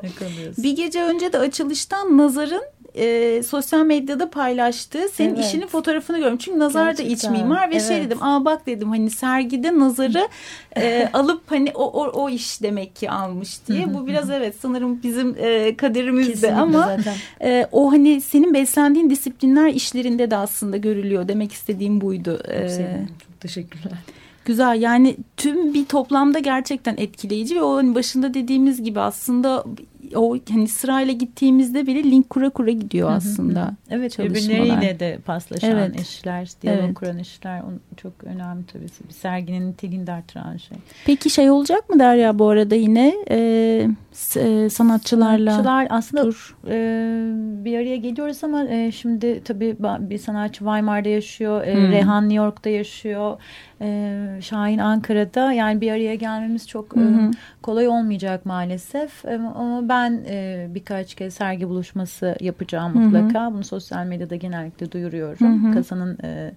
[0.58, 2.64] bir gece önce de açılıştan Nazar'ın
[2.98, 5.46] e, sosyal medyada paylaştığı senin evet.
[5.46, 6.38] işinin fotoğrafını görüyorum.
[6.38, 7.10] Çünkü Nazar Gerçekten.
[7.10, 7.88] da iç mimar ve şey evet.
[7.88, 10.28] şey dedim aa bak dedim hani sergide Nazar'ı
[10.78, 13.94] e, alıp hani o, o, o iş demek ki almış diye.
[13.94, 16.98] Bu biraz evet sanırım bizim e, kaderimizde ama
[17.42, 22.38] e, o hani senin beslendiğin disiplinler işlerinde de aslında görülüyor demek istediğim buydu.
[22.38, 23.98] Çok, ee, Çok teşekkürler.
[24.46, 29.66] Güzel yani tüm bir toplamda gerçekten etkileyici ve o hani başında dediğimiz gibi aslında
[30.15, 33.72] o hani sırayla gittiğimizde bile link kura kura gidiyor aslında.
[33.89, 36.02] evet birbirleriyle de paslaşan evet.
[36.02, 36.96] işler, diyalog evet.
[36.96, 37.62] kuran işler
[37.98, 38.88] çok önemli tabii.
[39.08, 40.78] Bir serginin niteliğini de artıran şey.
[41.06, 43.38] Peki şey olacak mı Derya bu arada yine e,
[44.36, 45.52] e, sanatçılarla?
[45.52, 46.58] Sanatçılar aslında tur.
[46.68, 46.76] E,
[47.65, 51.91] bir araya geliyoruz ama e, şimdi tabii bir sanatçı Weimar'da yaşıyor, e, hmm.
[51.91, 53.38] Rehan New York'ta yaşıyor.
[53.82, 57.02] E, Şahin Ankara'da yani bir araya gelmemiz çok e,
[57.62, 63.46] kolay olmayacak maalesef e, ama ben e, birkaç kez sergi buluşması yapacağım mutlaka.
[63.46, 63.54] Hı hı.
[63.54, 65.64] Bunu sosyal medyada genellikle duyuruyorum.
[65.64, 65.74] Hı hı.
[65.74, 66.52] Kasanın e,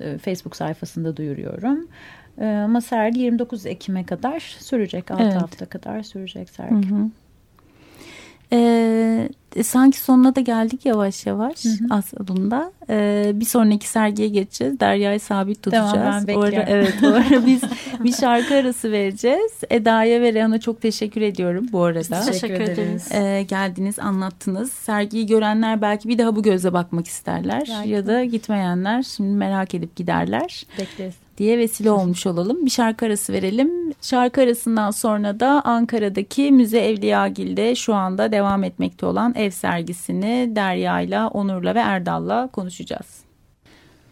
[0.00, 1.88] e Facebook sayfasında duyuruyorum.
[2.38, 5.10] E, ama sergi 29 Ekim'e kadar sürecek.
[5.10, 5.34] 6 evet.
[5.34, 6.90] hafta kadar sürecek sergi.
[6.90, 7.10] Hı hı.
[8.52, 9.28] Ee,
[9.62, 11.74] sanki sonuna da geldik yavaş yavaş hı hı.
[11.90, 12.72] aslında.
[12.90, 14.80] Ee, bir sonraki sergiye geçeceğiz.
[14.80, 15.92] Derya'yı sabit tutacağız.
[15.92, 16.64] Tamam ben bekliyorum.
[16.74, 17.62] evet bu ara biz
[18.04, 19.52] bir şarkı arası vereceğiz.
[19.70, 22.20] Eda'ya ve Rehan'a çok teşekkür ediyorum bu arada.
[22.20, 23.12] teşekkür ederiz.
[23.12, 24.72] Ee, geldiniz anlattınız.
[24.72, 27.64] Sergiyi görenler belki bir daha bu gözle bakmak isterler.
[27.68, 27.88] Belki.
[27.90, 30.66] Ya da gitmeyenler şimdi merak edip giderler.
[30.78, 32.66] Bekleriz diye vesile olmuş olalım.
[32.66, 33.92] Bir şarkı arası verelim.
[34.02, 41.28] Şarkı arasından sonra da Ankara'daki Müze Evliyagil'de şu anda devam etmekte olan ev sergisini Derya'yla,
[41.28, 43.29] Onur'la ve Erdal'la konuşacağız.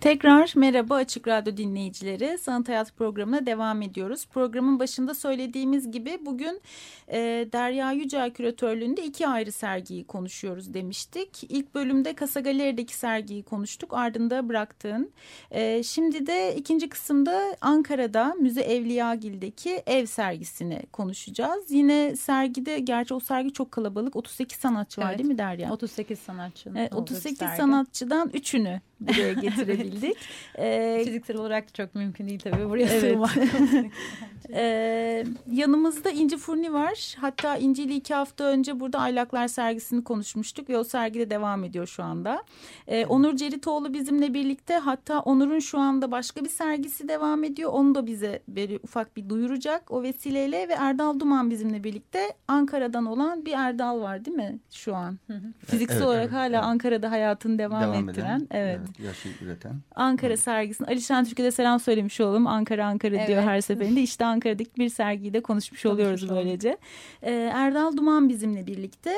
[0.00, 2.38] Tekrar merhaba Açık Radyo dinleyicileri.
[2.38, 4.26] Sanat Hayat programına devam ediyoruz.
[4.26, 6.60] Programın başında söylediğimiz gibi bugün
[7.08, 7.18] e,
[7.52, 11.42] Derya Yücel küratörlüğünde iki ayrı sergiyi konuşuyoruz demiştik.
[11.48, 13.94] İlk bölümde Kasa Galeri'deki sergiyi konuştuk.
[13.94, 15.10] Ardında bıraktığın.
[15.50, 21.70] E, şimdi de ikinci kısımda Ankara'da Müze Evliyagil'deki ev sergisini konuşacağız.
[21.70, 24.16] Yine sergide gerçi o sergi çok kalabalık.
[24.16, 25.72] 38 sanatçı var değil mi Derya?
[25.72, 26.70] 38 sanatçı.
[26.76, 30.16] Evet, 38 sanatçıdan üçünü buraya getirebildik.
[30.58, 33.00] ee, Fiziksel olarak da çok mümkün değil tabii buraya evet.
[33.00, 33.36] sığmak.
[34.52, 37.16] ee, yanımızda İnci Furni var.
[37.20, 41.86] Hatta İnci ile iki hafta önce burada Aylaklar sergisini konuşmuştuk ve o sergide devam ediyor
[41.86, 42.42] şu anda.
[42.86, 47.72] Ee, Onur Ceritoğlu bizimle birlikte hatta Onur'un şu anda başka bir sergisi devam ediyor.
[47.72, 53.06] Onu da bize böyle ufak bir duyuracak o vesileyle ve Erdal Duman bizimle birlikte Ankara'dan
[53.06, 55.18] olan bir Erdal var değil mi şu an?
[55.66, 56.64] Fiziksel evet, olarak evet, hala evet.
[56.64, 58.36] Ankara'da hayatını devam, devam ettiren.
[58.36, 58.78] Eden, evet.
[58.80, 59.76] evet yaşı üreten.
[59.94, 60.40] Ankara evet.
[60.40, 60.86] sergisini.
[60.86, 62.46] Alişan Türkiye'de selam söylemiş olalım.
[62.46, 63.28] Ankara Ankara evet.
[63.28, 64.02] diyor her seferinde.
[64.02, 66.76] İşte Ankara'daki bir sergiyi de konuşmuş oluyoruz konuşmuş böylece.
[67.22, 69.12] Ee, Erdal Duman bizimle birlikte.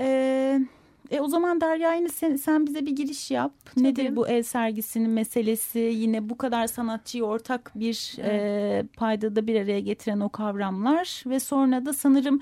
[0.00, 0.60] Ee,
[1.10, 3.52] e, o zaman Derya yine sen, sen bize bir giriş yap.
[3.64, 3.84] Tabii.
[3.84, 5.78] Nedir bu el sergisinin meselesi?
[5.78, 8.32] Yine bu kadar sanatçıyı ortak bir evet.
[8.32, 11.22] e, paydada bir araya getiren o kavramlar.
[11.26, 12.40] Ve sonra da sanırım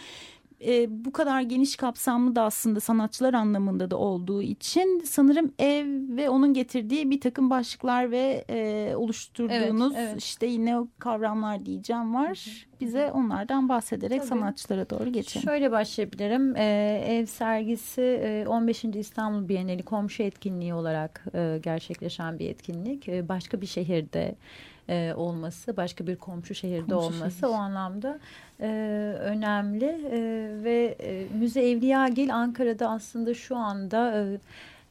[0.66, 6.30] e, bu kadar geniş kapsamlı da aslında sanatçılar anlamında da olduğu için sanırım ev ve
[6.30, 10.22] onun getirdiği bir takım başlıklar ve e, oluşturduğunuz evet, evet.
[10.22, 12.66] işte yine o kavramlar diyeceğim var.
[12.80, 14.28] Bize onlardan bahsederek Tabii.
[14.28, 15.44] sanatçılara doğru geçelim.
[15.44, 16.56] Şöyle başlayabilirim.
[16.56, 18.84] Ee, ev sergisi e, 15.
[18.84, 23.08] İstanbul Bienali komşu etkinliği olarak e, gerçekleşen bir etkinlik.
[23.08, 24.34] E, başka bir şehirde
[24.88, 27.52] e, olması, başka bir komşu şehirde komşu olması şehir.
[27.52, 28.18] o anlamda
[28.62, 28.68] e,
[29.20, 29.84] önemli.
[30.10, 30.20] E,
[30.64, 34.24] ve e, Müze Evliyagil Ankara'da aslında şu anda...
[34.24, 34.38] E,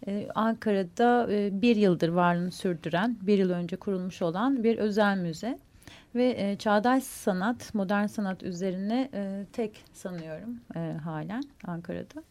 [0.08, 5.60] ee, Ankara'da e, bir yıldır varlığını sürdüren, bir yıl önce kurulmuş olan bir özel müze.
[6.16, 12.24] Ve e, çağdaş sanat, modern sanat üzerine e, tek sanıyorum e, halen Ankara'da.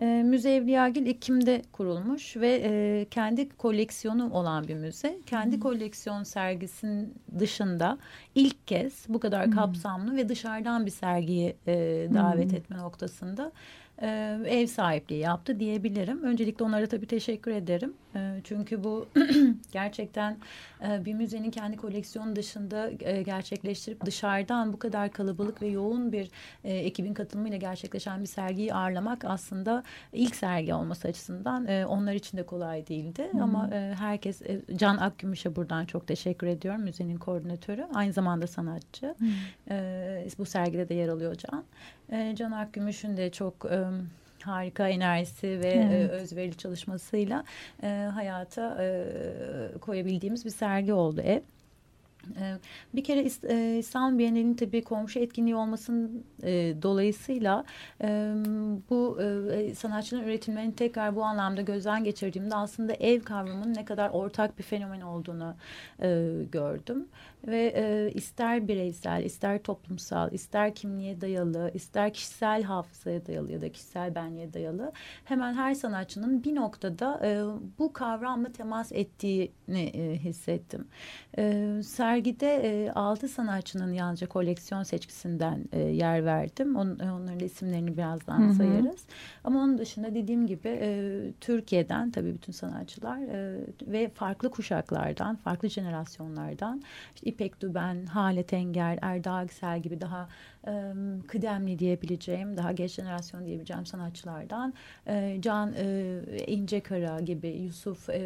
[0.00, 5.18] E, müze Evliyagil Ekim'de kurulmuş ve e, kendi koleksiyonu olan bir müze.
[5.26, 5.62] Kendi hmm.
[5.62, 7.98] koleksiyon sergisinin dışında
[8.34, 11.74] ilk kez bu kadar kapsamlı ve dışarıdan bir sergiyi e,
[12.14, 12.56] davet hmm.
[12.56, 13.52] etme noktasında
[14.02, 16.22] e, ev sahipliği yaptı diyebilirim.
[16.22, 17.94] Öncelikle onlara tabii teşekkür ederim.
[18.14, 19.08] E, çünkü bu
[19.72, 20.36] gerçekten
[20.88, 26.30] e, bir müzenin kendi koleksiyonu dışında e, gerçekleştirip dışarıdan bu kadar kalabalık ve yoğun bir
[26.64, 32.46] e, ekibin katılımıyla gerçekleşen bir sergiyi ağırlamak aslında ilk sergi olması açısından onlar için de
[32.46, 33.28] kolay değildi.
[33.30, 33.42] Hmm.
[33.42, 34.42] Ama e, herkes
[34.76, 36.82] Can Akgümüş'e buradan çok teşekkür ediyorum.
[36.82, 37.86] Müzenin koordinatörü.
[37.94, 39.14] Aynı zamanda sanatçı.
[39.18, 39.28] Hmm.
[39.70, 41.64] E, bu sergide de yer alıyor Can.
[42.34, 43.66] Can Akgümüş'ün de çok
[44.42, 46.10] harika enerjisi ve e, evet.
[46.10, 47.44] e, özverili çalışmasıyla
[47.82, 49.04] e, hayata e,
[49.80, 51.40] koyabildiğimiz bir sergi oldu ev.
[52.40, 52.54] Ee,
[52.94, 57.64] bir kere e, İstanbul Bienali'nin tabii komşu etkinliği olmasının e, dolayısıyla
[58.02, 58.34] e,
[58.90, 59.18] bu
[59.76, 65.00] sanatçının üretimlerini tekrar bu anlamda gözden geçirdiğimde aslında ev kavramının ne kadar ortak bir fenomen
[65.00, 65.54] olduğunu
[66.52, 67.08] gördüm.
[67.46, 74.14] Ve ister bireysel, ister toplumsal, ister kimliğe dayalı, ister kişisel hafızaya dayalı ya da kişisel
[74.14, 74.92] benliğe dayalı
[75.24, 77.20] hemen her sanatçının bir noktada
[77.78, 80.88] bu kavramla temas ettiğini hissettim.
[81.82, 86.76] Ser sergide e, 6 sanatçının yalnızca koleksiyon seçkisinden e, yer verdim.
[86.76, 88.56] On, onların isimlerini birazdan Hı -hı.
[88.56, 89.06] sayarız.
[89.44, 95.68] Ama onun dışında dediğim gibi e, Türkiye'den tabii bütün sanatçılar e, ve farklı kuşaklardan, farklı
[95.68, 96.82] jenerasyonlardan
[97.14, 100.28] işte İpek Düben, Halet Enger, Erda Aksel gibi daha
[100.66, 100.92] e,
[101.28, 104.74] kıdemli diyebileceğim, daha geç jenerasyon diyebileceğim sanatçılardan
[105.06, 108.22] e, Can e, İncekara gibi, Yusuf e,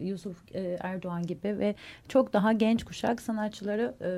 [0.00, 1.74] Yusuf e, Erdoğan gibi ve
[2.08, 4.10] çok daha genç kuşak sanatçıları e,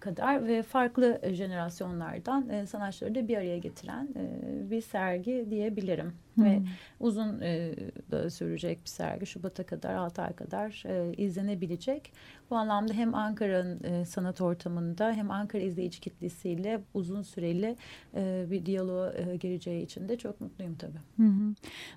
[0.00, 6.12] kadar ve farklı jenerasyonlardan e, sanatçıları da bir araya getiren e, bir sergi diyebilirim.
[6.34, 6.44] Hmm.
[6.44, 6.62] Ve
[7.00, 7.74] uzun e,
[8.10, 9.26] da sürecek bir sergi.
[9.26, 12.12] Şubat'a kadar, 6 ay kadar e, izlenebilecek.
[12.50, 17.76] Bu anlamda hem Ankara'nın e, sanat ortamında hem Ankara izleyici kitlesiyle uzun süreli
[18.14, 21.00] e, bir diyaloğa e, gireceği için de çok mutluyum tabii.
[21.16, 21.54] Hı hı.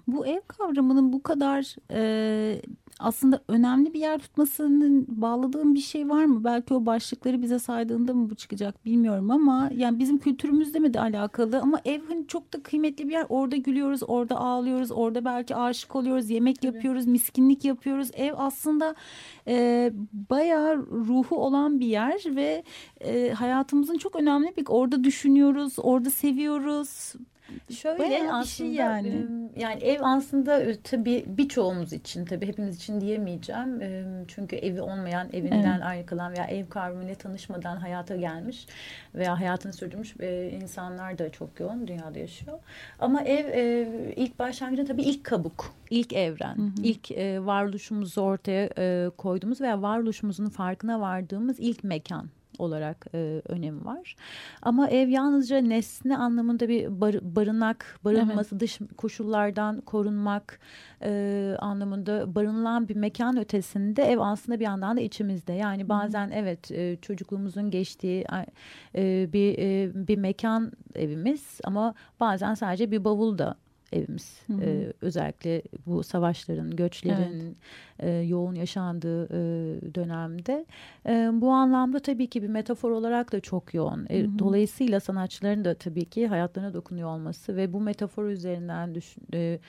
[0.08, 2.62] Bu ev kavramının bu kadar e,
[2.99, 6.43] aslında önemli bir yer tutmasının bağladığım bir şey var mı?
[6.43, 11.00] Belki o başlıkları bize saydığında mı bu çıkacak bilmiyorum ama yani bizim kültürümüzde mi de
[11.00, 13.26] alakalı ama ev hani çok da kıymetli bir yer.
[13.30, 16.76] Orada gülüyoruz, orada ağlıyoruz, orada belki aşık oluyoruz, yemek Tabii.
[16.76, 18.10] yapıyoruz, miskinlik yapıyoruz.
[18.13, 18.96] Ev aslında
[19.48, 19.91] e,
[20.30, 22.63] bayağı ruhu olan bir yer ve
[23.02, 27.13] e, hayatımızın çok önemli bir orada düşünüyoruz, orada seviyoruz.
[27.69, 29.25] Şöyle Bayağı aslında şey yani.
[29.56, 33.82] yani ev aslında tabii birçoğumuz için tabii hepimiz için diyemeyeceğim.
[34.27, 35.86] Çünkü evi olmayan, evinden evet.
[35.86, 38.67] ayrı kalan veya ev kavramıyla tanışmadan hayata gelmiş
[39.15, 40.15] veya hayatını sürdürmüş
[40.62, 42.60] insanlar da çok yoğun dünyada yaşıyor.
[42.99, 46.84] Ama ev ilk başlangıçta tabii ilk kabuk, ilk evren, hı hı.
[46.84, 47.12] ilk
[47.45, 48.69] varoluşumuzu ortaya
[49.10, 54.15] koyduğumuz veya varoluşumuzun farkına vardığımız ilk mekan olarak e, önemi var.
[54.61, 58.61] Ama ev yalnızca nesne anlamında bir bar, barınak, barınması, evet.
[58.61, 60.59] dış koşullardan korunmak
[61.03, 65.53] e, anlamında barınılan bir mekan ötesinde ev aslında bir yandan da içimizde.
[65.53, 66.33] Yani bazen Hı.
[66.33, 68.25] evet e, çocukluğumuzun geçtiği
[68.95, 73.55] e, bir e, bir mekan evimiz ama bazen sadece bir bavul da
[73.93, 74.39] evimiz.
[74.47, 74.62] Hı hı.
[74.62, 77.58] Ee, özellikle bu savaşların, göçlerin
[77.99, 78.10] evet.
[78.10, 79.39] e, yoğun yaşandığı e,
[79.95, 80.65] dönemde.
[81.06, 84.06] E, bu anlamda tabii ki bir metafor olarak da çok yoğun.
[84.10, 84.39] E, hı hı.
[84.39, 89.60] Dolayısıyla sanatçıların da tabii ki hayatlarına dokunuyor olması ve bu metafor üzerinden düşün, e,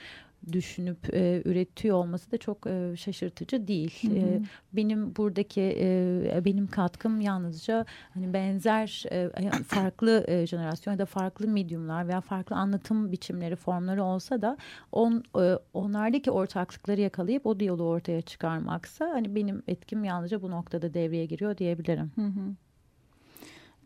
[0.51, 4.01] düşünüp e, üretiyor olması da çok e, şaşırtıcı değil.
[4.01, 4.15] Hı hı.
[4.15, 4.41] E,
[4.73, 9.29] benim buradaki e, benim katkım yalnızca hani benzer e,
[9.67, 14.57] farklı e, jenerasyon ya da farklı medyumlar veya farklı anlatım biçimleri, formları olsa da
[14.91, 20.93] on e, onlardaki ortaklıkları yakalayıp o diyaloğu ortaya çıkarmaksa hani benim etkim yalnızca bu noktada
[20.93, 22.11] devreye giriyor diyebilirim.
[22.15, 22.55] Hı hı.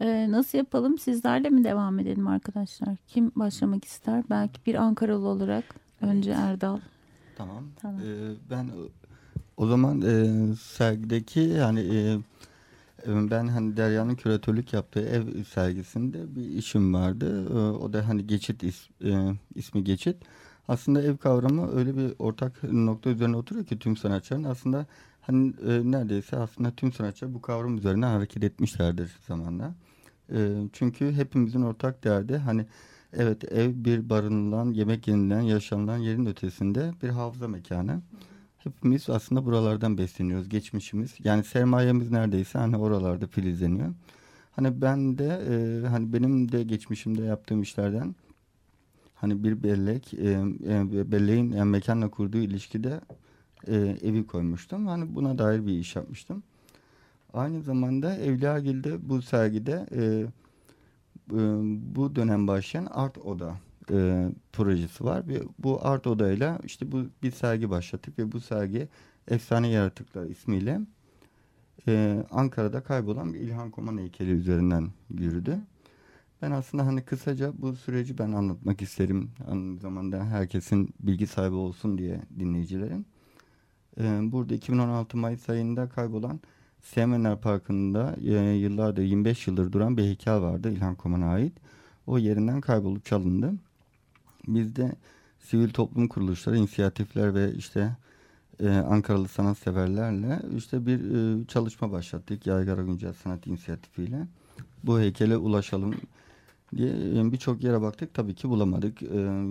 [0.02, 0.98] Ee, nasıl yapalım?
[0.98, 2.96] Sizlerle mi devam edelim arkadaşlar?
[3.08, 4.24] Kim başlamak ister?
[4.30, 5.89] Belki bir Ankaralı olarak.
[6.02, 6.80] Önce Erdal.
[7.36, 7.64] Tamam.
[7.82, 8.02] tamam.
[8.02, 8.70] Ee, ben
[9.58, 12.20] o zaman e, sergideki yani e,
[13.08, 17.48] e, ben hani Derya'nın küratörlük yaptığı ev sergisinde bir işim vardı.
[17.50, 20.18] E, o da hani geçit is, e, ismi geçit.
[20.68, 24.86] Aslında ev kavramı öyle bir ortak nokta üzerine oturuyor ki tüm sanatçıların aslında
[25.22, 29.74] hani e, neredeyse aslında tüm sanatçılar bu kavram üzerine hareket etmişlerdir zamanla.
[30.32, 30.38] E,
[30.74, 32.66] çünkü hepimizin ortak derdi hani
[33.14, 38.02] Evet ev bir barınılan, yemek yenilen, yaşanılan yerin ötesinde bir hafıza mekanı.
[38.58, 40.50] Hepimiz aslında buralardan besleniyoruz.
[40.50, 43.94] Geçmişimiz yani sermayemiz neredeyse hani oralarda filizleniyor.
[44.52, 48.16] Hani ben de e, hani benim de geçmişimde yaptığım işlerden
[49.16, 50.30] hani bir bellek e,
[50.68, 53.02] e, belleğin yani mekanla kurduğu ilişkide
[53.68, 54.88] e, evi koymuştum.
[54.88, 56.44] Hani buna dair bir iş yapmıştım.
[57.34, 60.26] Aynı zamanda Evliyagil'de bu sergide e,
[61.96, 63.58] bu dönem başlayan Art Oda
[63.92, 65.28] e, projesi var.
[65.28, 68.88] Ve bu Art Oda ile işte bu bir sergi başlattık ve bu sergi
[69.28, 70.82] Efsane Yaratıklar ismiyle
[71.88, 75.58] e, Ankara'da kaybolan bir İlhan Koman heykeli üzerinden yürüdü.
[76.42, 79.32] Ben aslında hani kısaca bu süreci ben anlatmak isterim.
[79.48, 83.06] Aynı zamanda herkesin bilgi sahibi olsun diye dinleyicilerin.
[84.00, 86.40] Ee, burada 2016 Mayıs ayında kaybolan
[86.82, 91.54] Semenler Parkı'nda e, yıllardır 25 yıldır duran bir heykel vardı İlhan Koman'a ait.
[92.08, 93.54] O yerinden kaybolup çalındı.
[94.48, 94.92] Biz de
[95.40, 97.96] sivil toplum kuruluşları, inisiyatifler ve işte
[98.60, 104.28] e, Ankaralı sanatseverlerle işte bir e, çalışma başlattık Yaygara Güncel Sanat İnisiyatifiyle.
[104.84, 105.96] Bu heykele ulaşalım
[106.76, 109.04] diye e, birçok yere baktık tabii ki bulamadık.
[109.04, 109.46] E,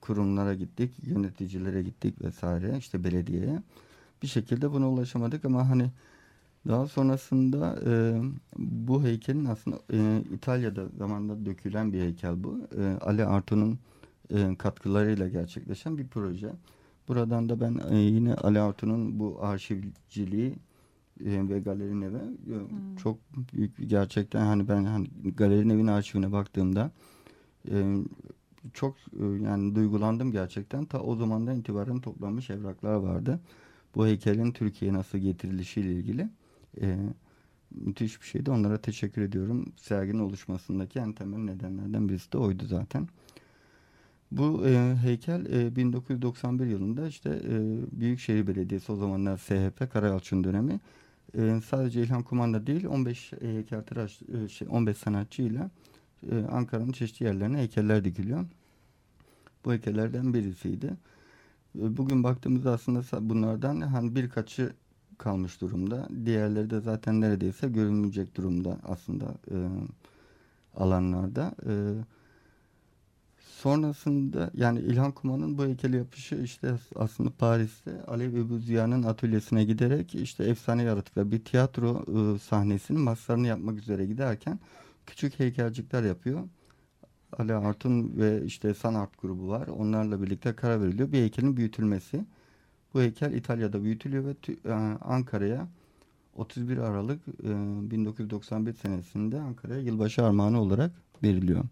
[0.00, 3.62] kurumlara gittik, yöneticilere gittik vesaire işte belediyeye.
[4.22, 5.90] Bir şekilde buna ulaşamadık ama hani
[6.68, 8.22] daha sonrasında e,
[8.58, 12.60] bu heykelin aslında e, İtalya'da zamanında dökülen bir heykel bu.
[12.78, 13.78] E, Ali Artu'nun
[14.34, 16.52] e, katkılarıyla gerçekleşen bir proje.
[17.08, 20.54] Buradan da ben e, yine Ali Artu'nun bu arşivciliği
[21.24, 22.96] e, ve galerinin evi hmm.
[22.96, 23.18] çok
[23.52, 26.90] büyük gerçekten hani ben hani galerinin evin arşivine baktığımda
[27.70, 27.96] e,
[28.74, 30.84] çok e, yani duygulandım gerçekten.
[30.84, 33.40] Ta o zamandan itibaren toplanmış evraklar vardı.
[33.94, 36.28] Bu heykelin Türkiye'ye nasıl getirilişiyle ilgili.
[36.80, 36.96] E,
[37.70, 38.50] müthiş bir şeydi.
[38.50, 39.72] Onlara teşekkür ediyorum.
[39.76, 43.08] Serginin oluşmasındaki en temel nedenlerden birisi de oydu zaten.
[44.30, 47.56] Bu e, heykel e, 1991 yılında işte e,
[48.00, 50.80] Büyükşehir Belediyesi o zamanlar SHP Karayalçın dönemi
[51.34, 55.70] e, sadece İlhan Kumanda değil 15 heykeltıraş e, şey, 15 sanatçıyla
[56.30, 58.46] e, Ankara'nın çeşitli yerlerine heykeller dikiliyor.
[59.64, 60.96] Bu heykellerden birisiydi.
[61.78, 64.72] E, bugün baktığımızda aslında bunlardan hani birkaçı
[65.18, 66.08] kalmış durumda.
[66.24, 69.56] Diğerleri de zaten neredeyse görünmeyecek durumda aslında e,
[70.76, 71.54] alanlarda.
[71.66, 71.72] E,
[73.40, 80.14] sonrasında yani İlhan Kuman'ın bu heykeli yapışı işte aslında Paris'te Alev Ebu Ziya'nın atölyesine giderek
[80.14, 84.58] işte efsane yaratıklar bir tiyatro e, sahnesinin maslarını yapmak üzere giderken
[85.06, 86.40] küçük heykelcikler yapıyor.
[87.38, 89.66] Ali Artun ve işte sanat grubu var.
[89.68, 91.12] Onlarla birlikte karar veriliyor.
[91.12, 92.24] Bir heykelin büyütülmesi.
[92.94, 94.34] Bu heykel İtalya'da büyütülüyor ve
[94.64, 95.68] e, Ankara'ya
[96.34, 101.64] 31 Aralık 1991 e, senesinde Ankara'ya yılbaşı armağanı olarak veriliyor.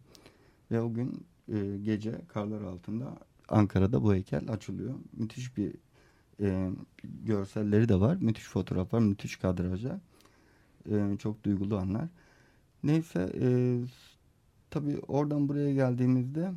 [0.70, 4.94] Ve o gün e, gece karlar altında Ankara'da bu heykel açılıyor.
[5.12, 5.72] Müthiş bir
[7.04, 8.16] görselleri de var.
[8.20, 9.98] Müthiş fotoğraflar, müthiş kadrajlar.
[11.18, 12.08] Çok duygulu anlar.
[12.82, 13.78] Neyse e,
[14.70, 16.52] tabii oradan buraya geldiğimizde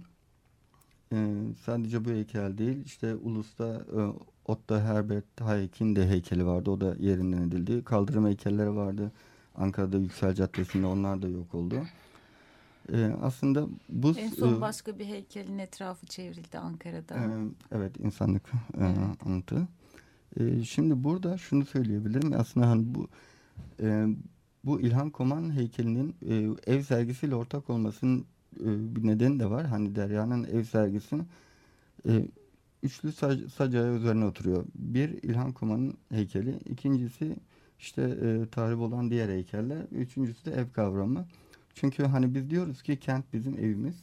[1.65, 3.85] sadece bu heykel değil işte Ulus'ta
[4.49, 6.71] Otto Herbert Hayek'in de heykeli vardı.
[6.71, 7.83] O da yerinden edildi.
[7.83, 9.11] Kaldırım heykelleri vardı.
[9.55, 11.75] Ankara'da Yüksel Caddesi'nde onlar da yok oldu.
[12.93, 14.11] Ee, aslında bu...
[14.17, 17.15] En son e, başka bir heykelin etrafı çevrildi Ankara'da.
[17.15, 17.27] E,
[17.71, 19.25] evet insanlık e, evet.
[19.25, 19.67] anıtı.
[20.39, 22.33] E, şimdi burada şunu söyleyebilirim.
[22.37, 23.07] Aslında hani bu
[23.81, 24.07] e,
[24.63, 28.25] bu İlhan Koman heykelinin e, ev sergisiyle ortak olmasının
[28.59, 29.65] e, bir nedeni de var.
[29.65, 31.27] Hani Derya'nın ev sergisinin
[32.07, 32.25] e,
[32.83, 34.65] üçlü sac, sacaya üzerine oturuyor.
[34.75, 36.59] Bir İlhan Koman'ın heykeli.
[36.69, 37.35] ikincisi
[37.79, 39.81] işte e, tarih olan diğer heykeller.
[39.91, 41.25] Üçüncüsü de ev kavramı.
[41.73, 43.95] Çünkü hani biz diyoruz ki kent bizim evimiz.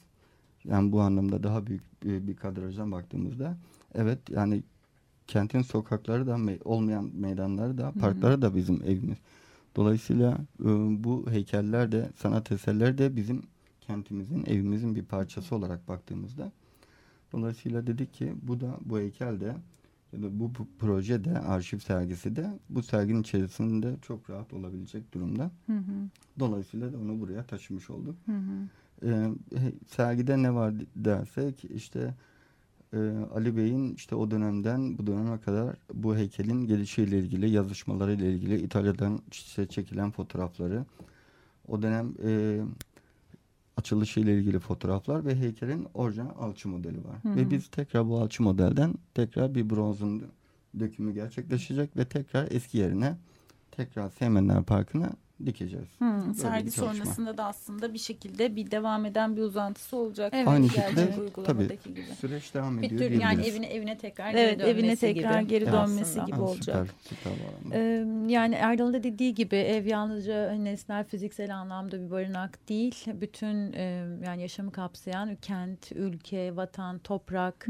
[0.64, 3.56] Yani bu anlamda daha büyük bir, bir kadrajdan baktığımızda
[3.94, 4.62] evet yani
[5.26, 9.18] kentin sokakları da olmayan meydanları da parkları da bizim evimiz.
[9.76, 10.64] Dolayısıyla e,
[11.04, 13.42] bu heykeller de sanat eserleri de bizim
[13.80, 16.52] kentimizin, evimizin bir parçası olarak baktığımızda
[17.32, 19.56] dolayısıyla dedik ki bu da bu heykel de
[20.12, 25.14] ya da bu, bu proje de arşiv sergisi de bu serginin içerisinde çok rahat olabilecek
[25.14, 25.50] durumda.
[25.66, 26.08] Hı hı.
[26.38, 28.16] Dolayısıyla da onu buraya taşımış olduk.
[28.26, 28.68] Hı hı.
[29.02, 29.32] Ee,
[29.86, 32.14] sergide ne var dersek işte
[32.92, 32.98] e,
[33.34, 39.20] Ali Bey'in işte o dönemden bu döneme kadar bu heykelin gelişiyle ilgili yazışmalarıyla ilgili İtalya'dan
[39.32, 40.84] işte çekilen fotoğrafları
[41.68, 42.60] o dönem e,
[43.76, 47.16] açılışı ile ilgili fotoğraflar ve heykelin orijinal alçı modeli var.
[47.22, 47.36] Hı hı.
[47.36, 50.22] Ve biz tekrar bu alçı modelden tekrar bir bronzun
[50.78, 53.16] dökümü gerçekleşecek ve tekrar eski yerine
[53.70, 55.12] tekrar Seymenler Parkı'na
[55.46, 55.88] dikeceğiz.
[55.98, 60.32] Hmm, sergi sonrasında da aslında bir şekilde bir devam eden bir uzantısı olacak.
[60.36, 61.08] Evet, Aynı şekilde
[61.44, 62.04] tabii gibi.
[62.20, 62.92] süreç devam ediyor.
[62.92, 65.50] Bir tür yani evine evine tekrar evet, geri evine tekrar gibi.
[65.50, 66.26] geri dönmesi evet.
[66.26, 66.88] gibi olacak.
[67.00, 72.68] Süper, süper ee, yani Erdal'ın da dediği gibi ev yalnızca nesnel fiziksel anlamda bir barınak
[72.68, 73.04] değil.
[73.14, 77.66] Bütün e, yani yaşamı kapsayan kent, ülke, vatan, toprak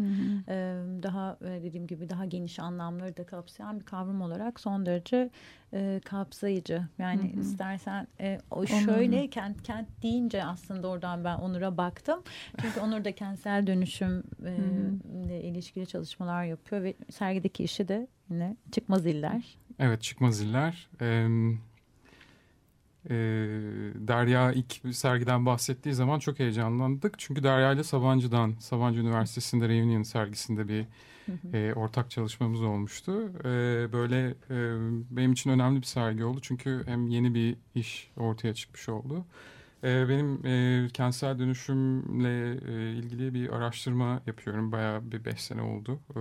[0.48, 0.54] E,
[1.02, 5.30] daha dediğim gibi daha geniş anlamları da kapsayan bir kavram olarak son derece
[5.72, 6.82] e, kapsayıcı.
[6.98, 7.40] Yani hı hı.
[7.40, 9.30] istersen e, o şöyle Onur.
[9.30, 12.22] kent kent deyince aslında oradan ben Onur'a baktım.
[12.60, 14.56] Çünkü Onur da kentsel dönüşüm e,
[15.24, 19.58] ile ilişkili çalışmalar yapıyor ve sergideki işi de yine çıkmaz iller.
[19.78, 20.88] Evet çıkmaz iller.
[21.00, 21.26] Ee,
[23.10, 23.16] e,
[23.94, 27.18] Derya ilk sergiden bahsettiği zaman çok heyecanlandık.
[27.18, 30.86] Çünkü Derya ile Sabancı'dan, Sabancı Üniversitesi'nde Reunion sergisinde bir
[31.52, 33.30] e, ortak çalışmamız olmuştu.
[33.40, 33.48] E,
[33.92, 34.56] böyle e,
[35.10, 36.38] benim için önemli bir sergi oldu.
[36.42, 39.24] Çünkü hem yeni bir iş ortaya çıkmış oldu.
[39.84, 44.72] Ee, benim e, kentsel dönüşümle e, ilgili bir araştırma yapıyorum.
[44.72, 45.98] Bayağı bir beş sene oldu.
[46.16, 46.20] Ee,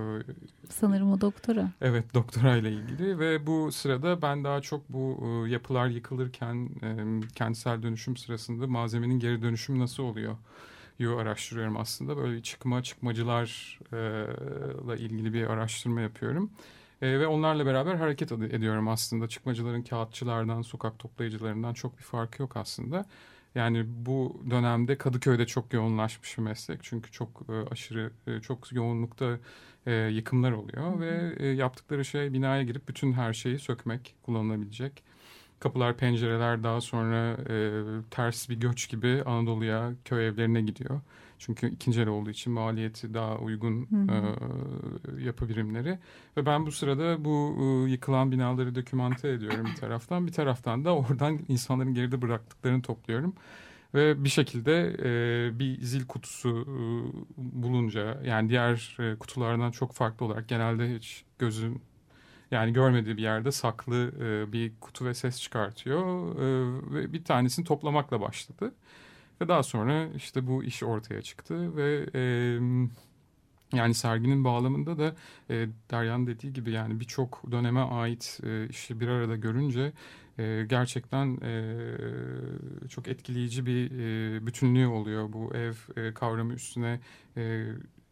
[0.69, 1.71] Sanırım o doktora.
[1.81, 7.19] Evet doktora ile ilgili ve bu sırada ben daha çok bu e, yapılar yıkılırken e,
[7.35, 10.35] kentsel dönüşüm sırasında malzemenin geri dönüşümü nasıl oluyor?
[10.99, 12.17] Araştırıyorum aslında.
[12.17, 16.51] Böyle çıkma çıkmacılarla ilgili bir araştırma yapıyorum.
[17.01, 19.27] E, ve onlarla beraber hareket ediyorum aslında.
[19.27, 23.05] Çıkmacıların kağıtçılardan, sokak toplayıcılarından çok bir farkı yok aslında.
[23.55, 26.79] Yani bu dönemde Kadıköy'de çok yoğunlaşmış bir meslek.
[26.83, 29.39] Çünkü çok e, aşırı, e, çok yoğunlukta
[29.85, 30.83] e, yıkımlar oluyor.
[30.83, 30.99] Hı hı.
[30.99, 35.03] Ve e, yaptıkları şey binaya girip bütün her şeyi sökmek, kullanılabilecek.
[35.65, 41.01] Kapılar, pencereler daha sonra e, ters bir göç gibi Anadolu'ya, köy evlerine gidiyor.
[41.39, 44.35] Çünkü ikinci el olduğu için maliyeti daha uygun hı hı.
[45.17, 45.99] E, yapı birimleri.
[46.37, 50.27] Ve ben bu sırada bu e, yıkılan binaları dokümante ediyorum bir taraftan.
[50.27, 53.33] Bir taraftan da oradan insanların geride bıraktıklarını topluyorum.
[53.93, 56.77] Ve bir şekilde e, bir zil kutusu e,
[57.37, 61.81] bulunca yani diğer e, kutulardan çok farklı olarak genelde hiç gözün
[62.51, 66.35] yani görmediği bir yerde saklı e, bir kutu ve ses çıkartıyor.
[66.35, 68.73] E, ve bir tanesini toplamakla başladı.
[69.41, 72.21] Ve daha sonra işte bu iş ortaya çıktı ve e,
[73.73, 75.15] yani serginin bağlamında da
[75.49, 79.93] e, Deryan dediği gibi yani birçok döneme ait e, işi bir arada görünce
[80.39, 81.77] e, gerçekten e,
[82.89, 86.99] çok etkileyici bir e, bütünlüğü oluyor bu ev e, kavramı üstüne
[87.37, 87.65] e,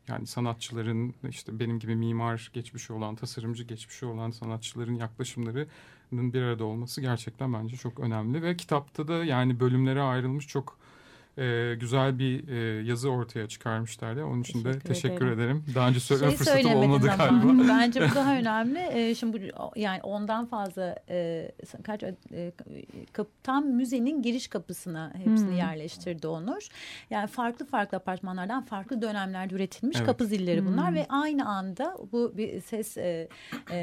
[0.08, 6.64] yani sanatçıların işte benim gibi mimar geçmişi olan, tasarımcı geçmişi olan sanatçıların yaklaşımlarının bir arada
[6.64, 8.44] olması gerçekten bence çok önemli.
[8.44, 10.78] Ve kitapta da yani bölümlere ayrılmış çok
[11.38, 14.28] e, güzel bir e, yazı ortaya çıkarmışlar ya.
[14.28, 15.40] Onun için teşekkür de teşekkür ederim.
[15.40, 15.66] ederim.
[15.76, 17.28] Daha önce söyleme şey fırsatım olmadı ama.
[17.28, 17.64] galiba.
[17.68, 18.80] Bence bu daha önemli.
[18.92, 21.52] E, şimdi bu yani ondan fazla e,
[21.84, 22.14] kaç e,
[23.14, 25.58] kap, tam müzenin giriş kapısına hepsini hmm.
[25.58, 26.68] yerleştirdi Onur.
[27.10, 30.08] Yani farklı farklı apartmanlardan farklı dönemlerde üretilmiş evet.
[30.08, 30.96] kapı zilleri bunlar hmm.
[30.96, 33.28] ve aynı anda bu bir ses e,
[33.72, 33.80] e,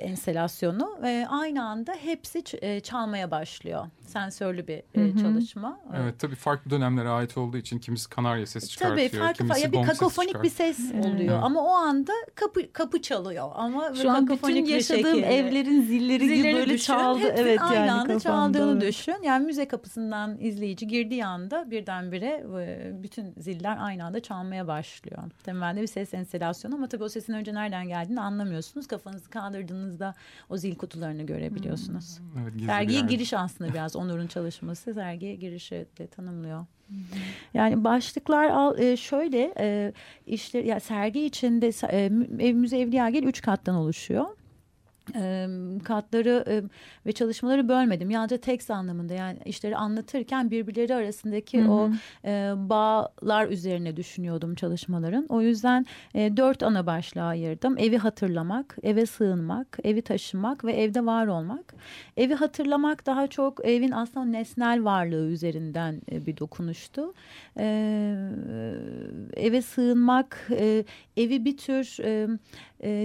[0.00, 3.86] enstelasyonu ve aynı anda hepsi e, çalmaya başlıyor.
[4.10, 5.80] Sensörlü bir e, çalışma.
[5.94, 9.08] Evet tabii farklı dönemlere ait olduğu için kimisi kanarya sesi çıkartıyor.
[9.08, 11.42] Tabii farklı kimisi ya bir kakofonik bir ses oluyor evet.
[11.42, 16.54] ama o anda kapı kapı çalıyor ama şu an bütün yaşadığım evlerin zilleri, zilleri gibi
[16.54, 16.84] böyle düşün.
[16.84, 17.34] çaldı.
[17.36, 19.16] Evet aynı yani anda çaldığını düşün.
[19.24, 25.22] Yani müze kapısından izleyici girdiği anda birdenbire e, bütün ziller aynı anda çalmaya başlıyor.
[25.44, 28.86] Temelde bir ses enstelasyonu ama tabii o sesin önce nereden geldiğini anlamıyorsunuz.
[28.86, 30.14] Kafanızı kaldırdığınızda
[30.48, 32.18] o zil kutularını görebiliyorsunuz.
[32.18, 32.42] Hmm.
[32.42, 34.94] Evet, Sergiye giriş aslında biraz Onur'un çalışması.
[34.94, 36.66] Sergiye girişi de tanımlıyor.
[37.54, 39.92] Yani başlıklar e, şöyle e,
[40.26, 42.04] işte ya sergi içinde e,
[42.44, 44.26] evimiz Evliyagil üç kattan oluşuyor
[45.84, 46.64] katları
[47.06, 48.10] ve çalışmaları bölmedim.
[48.10, 51.70] Yalnızca tekst anlamında yani işleri anlatırken birbirleri arasındaki hı hı.
[51.70, 51.90] o
[52.68, 55.26] bağlar üzerine düşünüyordum çalışmaların.
[55.28, 57.78] O yüzden dört ana başlığa ayırdım.
[57.78, 61.74] Evi hatırlamak, eve sığınmak, evi taşımak ve evde var olmak.
[62.16, 67.14] Evi hatırlamak daha çok evin aslında nesnel varlığı üzerinden bir dokunuştu.
[69.36, 70.48] Eve sığınmak,
[71.16, 71.96] evi bir tür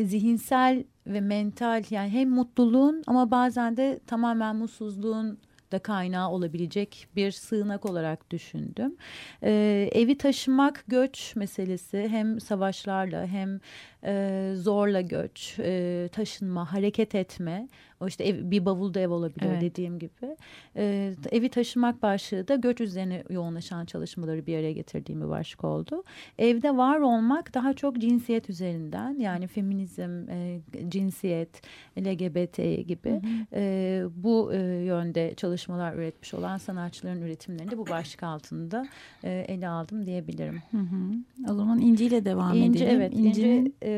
[0.05, 5.37] zihinsel ve mental yani hem mutluluğun ama bazen de tamamen mutsuzluğun
[5.71, 8.95] da kaynağı olabilecek bir sığınak olarak düşündüm.
[9.43, 13.59] Ee, evi taşımak göç meselesi hem savaşlarla hem
[14.05, 17.67] e, zorla göç, e, taşınma, hareket etme.
[17.99, 19.61] O işte ev, bir bavulda ev olabilir evet.
[19.61, 20.37] dediğim gibi.
[20.75, 26.03] E, evi taşımak başlığı da göç üzerine yoğunlaşan çalışmaları bir araya getirdiğim bir başlık oldu.
[26.39, 31.61] Evde var olmak daha çok cinsiyet üzerinden yani feminizm, e, cinsiyet,
[31.97, 33.21] LGBT gibi hı hı.
[33.53, 38.87] E, bu e, yönde çalışmalar üretmiş olan sanatçıların üretimlerini de bu başlık altında
[39.23, 40.61] e, ele aldım diyebilirim.
[40.71, 41.51] Hı hı.
[41.51, 43.01] O zaman İnci ile devam İnci, edelim.
[43.01, 43.94] Evet, İnci, İnci e,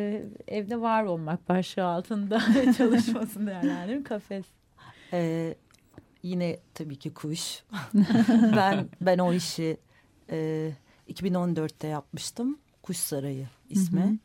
[0.47, 2.39] evde var olmak başlığı altında
[2.77, 4.03] çalışmasını değerlendiririm.
[4.03, 4.45] Kafes.
[5.13, 5.55] Ee,
[6.23, 7.63] yine tabii ki kuş.
[8.55, 9.77] ben ben o işi
[10.31, 10.71] e,
[11.09, 12.57] 2014'te yapmıştım.
[12.83, 14.01] Kuş Sarayı ismi.
[14.01, 14.17] Hı hı.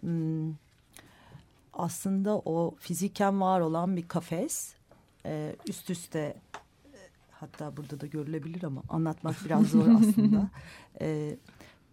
[0.00, 0.54] Hmm,
[1.72, 4.74] aslında o fiziken var olan bir kafes.
[5.26, 6.98] Ee, üst üste e,
[7.30, 10.50] hatta burada da görülebilir ama anlatmak biraz zor aslında.
[11.00, 11.36] Ee,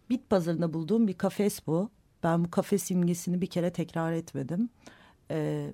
[0.09, 1.89] Bit pazarında bulduğum bir kafes bu.
[2.25, 4.69] Ben bu kafe simgesini bir kere tekrar etmedim.
[5.31, 5.73] Ee,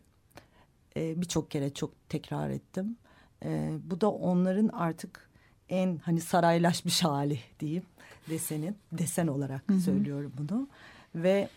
[0.98, 2.98] e, Birçok kere çok tekrar ettim.
[3.46, 5.30] Ee, bu da onların artık
[5.70, 7.84] en hani saraylaşmış hali diyeyim
[8.30, 8.78] desenin.
[8.92, 9.80] Desen olarak Hı -hı.
[9.80, 10.68] söylüyorum bunu.
[11.16, 11.50] Ve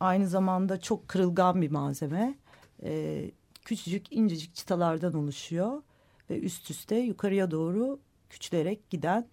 [0.00, 2.34] aynı zamanda çok kırılgan bir malzeme.
[2.82, 3.30] Ee,
[3.64, 5.82] küçücük incecik çıtalardan oluşuyor.
[6.30, 9.26] Ve üst üste yukarıya doğru küçülerek giden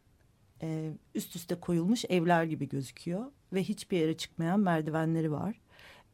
[0.61, 5.61] e, üst üste koyulmuş evler gibi gözüküyor ve hiçbir yere çıkmayan merdivenleri var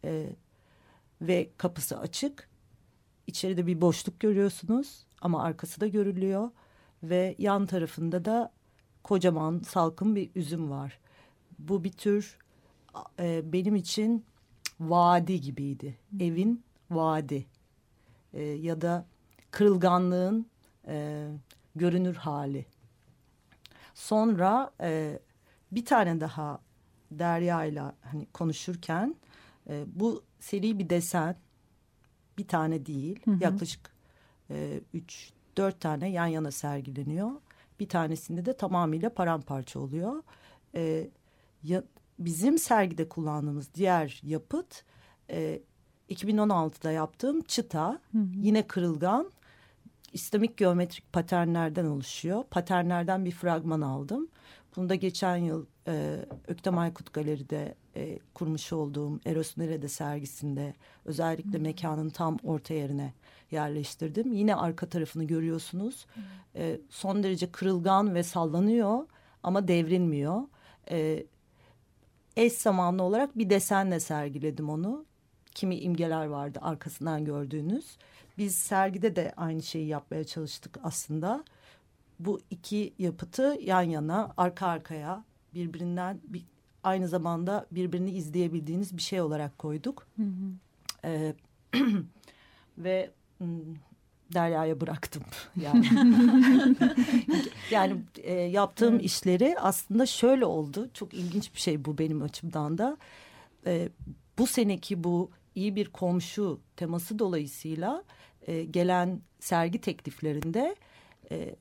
[0.03, 0.29] e,
[1.21, 2.49] ve kapısı açık.
[3.27, 6.51] İçeride bir boşluk görüyorsunuz ama arkası da görülüyor
[7.03, 8.53] ve yan tarafında da
[9.03, 10.99] kocaman salkım bir üzüm var.
[11.59, 12.37] Bu bir tür
[13.19, 14.25] e, benim için
[14.79, 15.97] vadi gibiydi.
[16.19, 17.45] Evin vadi
[18.33, 19.05] e, ya da
[19.51, 20.47] kırılganlığın
[20.87, 21.27] e,
[21.75, 22.65] görünür hali.
[23.93, 25.19] Sonra e,
[25.71, 26.59] bir tane daha
[27.19, 29.15] Derya ile hani konuşurken
[29.69, 31.35] e, bu seri bir desen
[32.37, 33.43] bir tane değil hı hı.
[33.43, 33.91] yaklaşık
[34.49, 37.31] e, üç dört tane yan yana sergileniyor.
[37.79, 40.23] Bir tanesinde de tamamıyla paramparça oluyor.
[40.75, 41.09] E,
[41.63, 41.83] ya,
[42.19, 44.83] bizim sergide kullandığımız diğer yapıt
[45.29, 45.61] e,
[46.09, 48.27] 2016'da yaptığım çıta hı hı.
[48.35, 49.31] yine kırılgan
[50.13, 52.43] İslamik geometrik paternlerden oluşuyor.
[52.51, 54.27] Paternlerden bir fragman aldım.
[54.75, 60.73] Bunu da geçen yıl e, Öktem Aykut Galeri'de e, kurmuş olduğum Eros Nere'de sergisinde
[61.05, 61.61] özellikle hmm.
[61.61, 63.13] mekanın tam orta yerine
[63.51, 64.33] yerleştirdim.
[64.33, 66.05] Yine arka tarafını görüyorsunuz.
[66.13, 66.23] Hmm.
[66.55, 69.07] E, son derece kırılgan ve sallanıyor
[69.43, 70.41] ama devrilmiyor.
[70.91, 71.25] E,
[72.37, 75.05] eş zamanlı olarak bir desenle sergiledim onu.
[75.55, 77.97] Kimi imgeler vardı arkasından gördüğünüz.
[78.37, 81.43] Biz sergide de aynı şeyi yapmaya çalıştık aslında.
[82.19, 86.45] Bu iki yapıtı yan yana, arka arkaya birbirinden bir,
[86.83, 90.07] aynı zamanda birbirini izleyebildiğiniz bir şey olarak koyduk.
[90.15, 90.53] Hı hı.
[91.05, 91.33] Ee,
[92.77, 93.11] ve
[94.33, 95.23] Derya'ya bıraktım
[95.61, 95.87] yani.
[97.71, 99.05] yani e, yaptığım evet.
[99.05, 100.89] işleri aslında şöyle oldu.
[100.93, 102.97] Çok ilginç bir şey bu benim açımdan da.
[103.65, 103.89] E,
[104.37, 108.03] bu seneki bu iyi bir komşu teması dolayısıyla
[108.47, 110.75] e, gelen sergi tekliflerinde
[111.31, 111.55] e,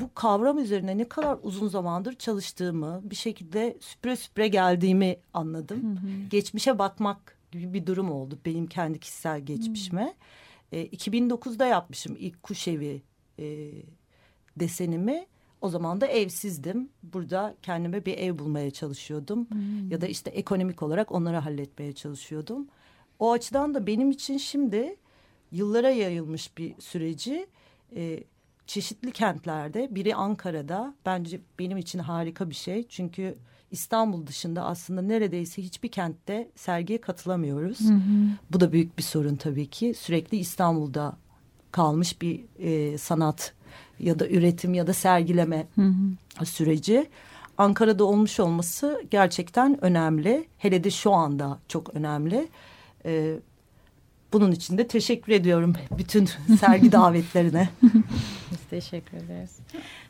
[0.00, 5.82] bu kavram üzerine ne kadar uzun zamandır çalıştığımı bir şekilde süpre süpre geldiğimi anladım.
[5.82, 6.28] Hı hı.
[6.30, 10.14] Geçmişe bakmak gibi bir durum oldu benim kendi kişisel geçmişime.
[10.72, 13.02] E, 2009'da yapmışım ilk kuş evi
[13.38, 13.70] e,
[14.56, 15.26] desenimi.
[15.60, 16.88] O zaman da evsizdim.
[17.02, 19.50] Burada kendime bir ev bulmaya çalışıyordum.
[19.50, 19.90] Hmm.
[19.90, 22.68] Ya da işte ekonomik olarak onları halletmeye çalışıyordum.
[23.18, 24.96] O açıdan da benim için şimdi
[25.52, 27.46] yıllara yayılmış bir süreci
[27.96, 28.24] e,
[28.66, 32.88] çeşitli kentlerde biri Ankara'da bence benim için harika bir şey.
[32.88, 33.38] Çünkü
[33.70, 37.80] İstanbul dışında aslında neredeyse hiçbir kentte sergiye katılamıyoruz.
[37.80, 38.00] Hı hı.
[38.52, 39.94] Bu da büyük bir sorun tabii ki.
[39.94, 41.16] Sürekli İstanbul'da
[41.72, 43.52] kalmış bir e, sanat
[44.00, 45.92] ya da üretim ya da sergileme hı
[46.38, 46.46] hı.
[46.46, 47.06] süreci.
[47.58, 50.48] Ankara'da olmuş olması gerçekten önemli.
[50.58, 52.48] Hele de şu anda çok önemli.
[53.04, 53.38] E,
[54.34, 56.28] bunun için de teşekkür ediyorum bütün
[56.60, 57.68] sergi davetlerine.
[58.50, 59.50] Biz teşekkür ederiz.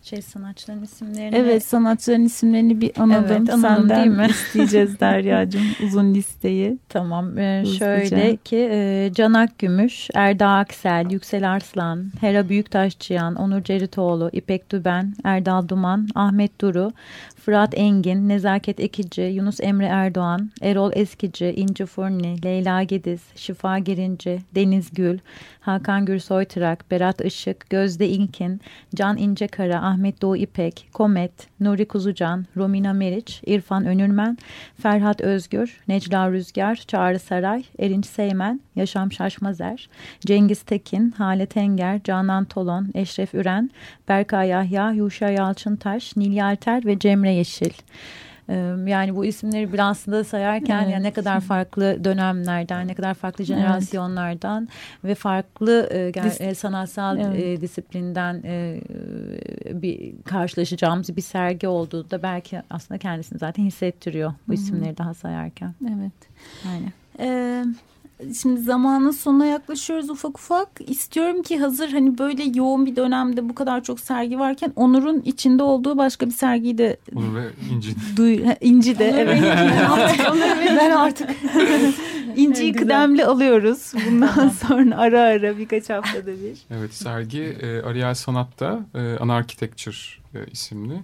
[0.05, 1.37] Şey sanatçıların isimlerini...
[1.37, 3.25] Evet sanatçıların isimlerini bir analım.
[3.29, 4.27] Evet, analım Senden değil mi?
[4.31, 6.79] isteyeceğiz Derya'cığım uzun listeyi.
[6.89, 14.31] Tamam ee, şöyle ki e, Canak Gümüş, Erda Aksel, Yüksel Arslan, Hera Büyüktaşçıyan, Onur Ceritoğlu,
[14.33, 16.93] İpek Düben, Erdal Duman, Ahmet Duru,
[17.45, 24.39] Fırat Engin, Nezaket Ekici, Yunus Emre Erdoğan, Erol Eskici, İnci Furni, Leyla Gediz, Şifa Girinci,
[24.55, 25.19] Deniz Gül,
[25.61, 28.61] Hakan Gürsoy Tırak, Berat Işık, Gözde İnkin,
[28.95, 34.39] Can İncekara, Ahmet Doğu İpek, Komet, Nuri Kuzucan, Romina Meriç, İrfan Önürmen,
[34.83, 39.89] Ferhat Özgür, Necla Rüzgar, Çağrı Saray, Erinç Seymen, Yaşam Şaşmazer,
[40.21, 43.71] Cengiz Tekin, Halet Enger, Canan Tolon, Eşref Üren,
[44.09, 47.73] Berkay Yahya, Yuşa Yalçıntaş, Nilya Alter ve Cemre Yeşil.
[48.87, 50.93] Yani bu isimleri bir aslında sayarken evet.
[50.93, 55.05] yani ne kadar farklı dönemlerden, ne kadar farklı jenerasyonlardan evet.
[55.05, 55.89] ve farklı
[56.25, 57.61] Dis sanatsal evet.
[57.61, 58.43] disiplinden
[59.83, 65.75] bir karşılaşacağımız bir sergi olduğu da belki aslında kendisini zaten hissettiriyor bu isimleri daha sayarken.
[65.83, 66.13] Evet.
[66.69, 66.93] Aynen.
[67.19, 67.65] Ee,
[68.43, 70.69] şimdi zamanın sonuna yaklaşıyoruz ufak ufak.
[70.87, 75.63] İstiyorum ki hazır hani böyle yoğun bir dönemde bu kadar çok sergi varken Onur'un içinde
[75.63, 77.95] olduğu başka bir sergiyi de Onur ve İnci.
[78.17, 79.43] Duy, İnci de evet.
[80.79, 81.31] ben artık
[82.37, 83.93] İnci'yi kıdemli alıyoruz.
[84.07, 86.59] Bundan sonra ara ara birkaç haftada bir.
[86.71, 89.97] Evet sergi e, Ariel Sanat'ta e, Anarchitecture
[90.35, 91.03] e, isimli.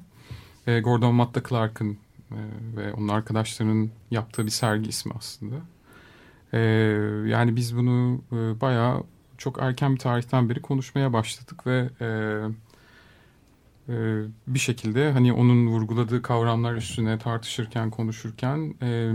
[0.67, 1.99] E, Gordon Matta Clark'ın
[2.31, 2.39] e,
[2.77, 5.55] ve onun arkadaşlarının yaptığı bir sergi ismi aslında.
[6.53, 6.59] E,
[7.27, 9.03] yani biz bunu e, bayağı
[9.39, 12.07] çok erken bir tarihten beri konuşmaya başladık ve e,
[13.89, 19.13] e, bir şekilde hani onun vurguladığı kavramlar üstüne tartışırken konuşurken e,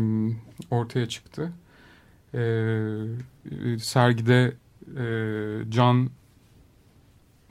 [0.71, 1.51] ortaya çıktı.
[2.33, 2.39] E,
[3.79, 4.53] sergide
[4.97, 5.05] e,
[5.69, 6.09] Can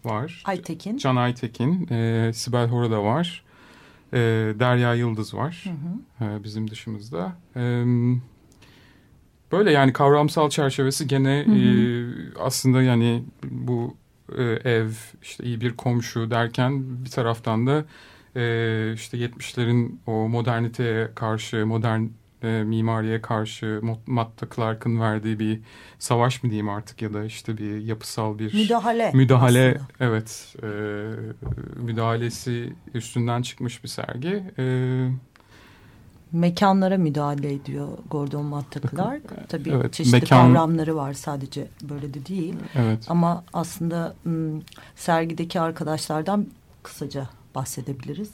[0.05, 0.43] var.
[0.45, 0.97] Aytekin.
[0.97, 1.89] Can Aytekin.
[1.91, 3.45] E, Sibel Hora da var.
[4.13, 4.19] E,
[4.59, 5.65] Derya Yıldız var.
[6.19, 6.31] Hı hı.
[6.31, 7.37] E, bizim dışımızda.
[7.57, 7.85] E,
[9.55, 11.57] böyle yani kavramsal çerçevesi gene hı hı.
[11.57, 13.97] E, aslında yani bu
[14.39, 14.91] e, ev,
[15.23, 17.85] işte iyi bir komşu derken bir taraftan da
[18.37, 22.03] e, işte 70'lerin o moderniteye karşı, modern
[22.43, 25.61] e, mimariye karşı Matta Clark'ın verdiği bir
[25.99, 29.11] savaş mı diyeyim artık ya da işte bir yapısal bir müdahale.
[29.15, 29.89] Müdahale aslında.
[30.01, 30.69] evet e,
[31.83, 34.45] müdahalesi üstünden çıkmış bir sergi.
[34.59, 34.65] E,
[36.35, 39.23] Mekanlara müdahale ediyor Gordon Matta Clark.
[39.49, 40.53] Tabii evet, çeşitli mekan...
[40.53, 42.55] kavramları var sadece böyle de değil.
[42.75, 43.05] Evet.
[43.09, 44.15] Ama aslında
[44.97, 46.47] sergideki arkadaşlardan
[46.83, 48.31] kısaca bahsedebiliriz.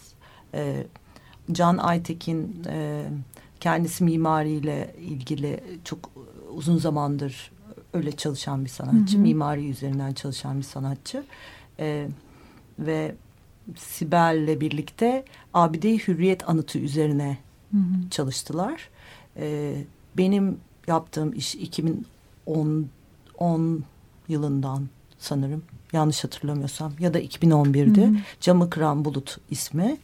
[1.53, 3.05] Can Aytekin e,
[3.61, 6.11] kendisi mimariyle ilgili çok
[6.55, 7.53] uzun zamandır
[7.93, 9.15] öyle çalışan bir sanatçı.
[9.15, 9.23] Hı hı.
[9.23, 11.25] Mimari üzerinden çalışan bir sanatçı.
[12.79, 13.15] Ve
[13.77, 15.25] Sibel'le birlikte
[15.55, 17.39] Abide Hürriyet Anıtı üzerine
[17.73, 18.11] hı hı.
[18.11, 18.89] çalıştılar.
[19.37, 19.75] E,
[20.17, 22.89] benim yaptığım iş 2010
[23.39, 23.85] 10
[24.29, 25.63] yılından sanırım
[25.93, 28.17] yanlış hatırlamıyorsam ya da 2011'de hı hı.
[28.41, 29.97] Camı Kıran Bulut ismi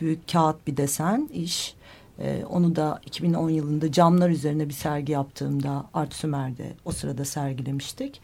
[0.00, 1.74] büyük kağıt bir desen iş
[2.20, 8.20] ee, onu da 2010 yılında camlar üzerine bir sergi yaptığımda Art Sümer'de o sırada sergilemiştik.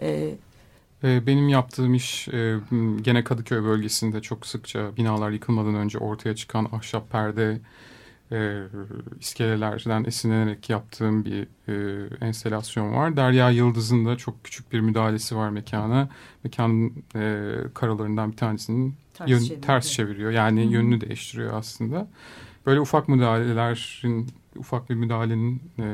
[0.00, 0.34] Ee,
[1.04, 2.56] ee, benim yaptığım iş e,
[3.02, 7.60] gene Kadıköy bölgesinde çok sıkça binalar yıkılmadan önce ortaya çıkan ahşap perde
[8.32, 8.62] e,
[9.20, 13.16] iskelelerden esinlenerek yaptığım bir e, enstelasyon var.
[13.16, 16.08] Derya Yıldız'ın da çok küçük bir müdahalesi var mekana.
[16.44, 19.62] Mekanın e, karalarından bir tanesinin ters, yön, çeviriyor.
[19.62, 20.30] ters çeviriyor.
[20.30, 20.72] Yani Hı -hı.
[20.72, 22.08] yönünü değiştiriyor aslında.
[22.66, 24.26] Böyle ufak müdahalelerin,
[24.56, 25.84] ufak bir müdahalenin e,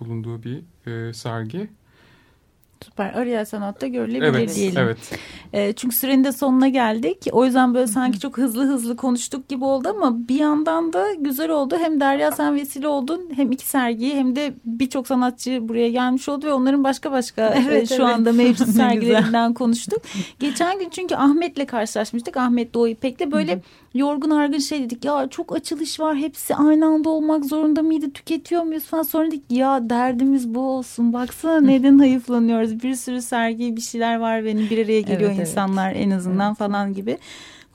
[0.00, 1.70] bulunduğu bir e, sergi.
[2.84, 3.12] Süper.
[3.12, 4.78] Araya sanatta görülebilir evet, diyelim.
[4.78, 4.98] Evet.
[5.52, 7.26] E, çünkü sürenin de sonuna geldik.
[7.32, 11.50] O yüzden böyle sanki çok hızlı hızlı konuştuk gibi oldu ama bir yandan da güzel
[11.50, 11.76] oldu.
[11.78, 16.46] Hem Derya sen vesile oldun hem iki sergiyi hem de birçok sanatçı buraya gelmiş oldu
[16.46, 18.04] ve onların başka başka e, evet, şu evet.
[18.04, 20.02] anda mevcut sergilerinden konuştuk.
[20.38, 22.36] Geçen gün çünkü Ahmet'le karşılaşmıştık.
[22.36, 23.62] Ahmet Doğu İpek'le böyle
[23.96, 28.62] yorgun argın şey dedik ya çok açılış var hepsi aynı anda olmak zorunda mıydı tüketiyor
[28.62, 28.84] muyuz?
[28.84, 29.02] falan.
[29.02, 32.82] Sonra dedik ya derdimiz bu olsun baksana neden hayıflanıyoruz?
[32.82, 36.06] Bir sürü sergi bir şeyler var benim bir araya geliyor evet, insanlar evet.
[36.06, 36.58] en azından evet.
[36.58, 37.18] falan gibi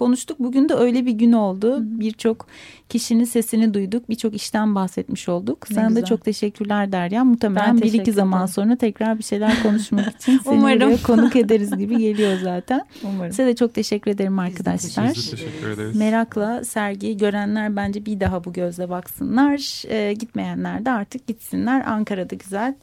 [0.02, 0.40] konuştuk.
[0.40, 1.78] Bugün de öyle bir gün oldu.
[1.82, 2.48] Birçok
[2.90, 4.10] kişinin sesini duyduk.
[4.10, 5.70] Birçok işten bahsetmiş olduk.
[5.70, 6.02] Ne Sana güzel.
[6.02, 7.24] da çok teşekkürler Derya.
[7.24, 10.98] Muhtemelen bir iki zaman sonra tekrar bir şeyler konuşmak için seni Umarım.
[10.98, 12.82] konuk ederiz gibi geliyor zaten.
[13.04, 13.32] Umarım.
[13.32, 15.10] Size de çok teşekkür ederim arkadaşlar.
[15.16, 15.96] Biz de teşekkür ederiz.
[15.96, 19.84] Merakla sergiyi görenler bence bir daha bu gözle baksınlar.
[19.88, 21.86] Ee, gitmeyenler de artık gitsinler.
[21.88, 22.76] Ankara'da güzel.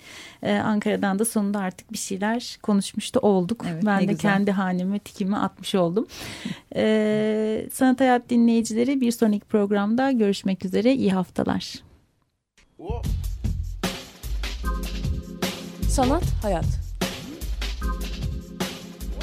[0.42, 3.64] Ee, Ankara'dan da sonunda artık bir şeyler konuşmuş da olduk.
[3.72, 4.18] Evet, ben de güzel.
[4.18, 6.06] kendi haneme tikimi atmış oldum.
[6.76, 10.94] Ee, Sanat Hayat dinleyicileri bir sonraki programda görüşmek üzere.
[10.94, 11.74] İyi haftalar.
[15.88, 16.88] Sanat Hayat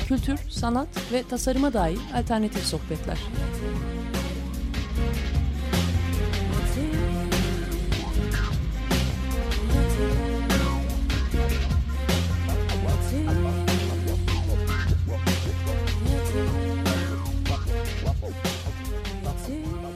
[0.07, 3.17] Kültür, sanat ve tasarıma dair alternatif sohbetler.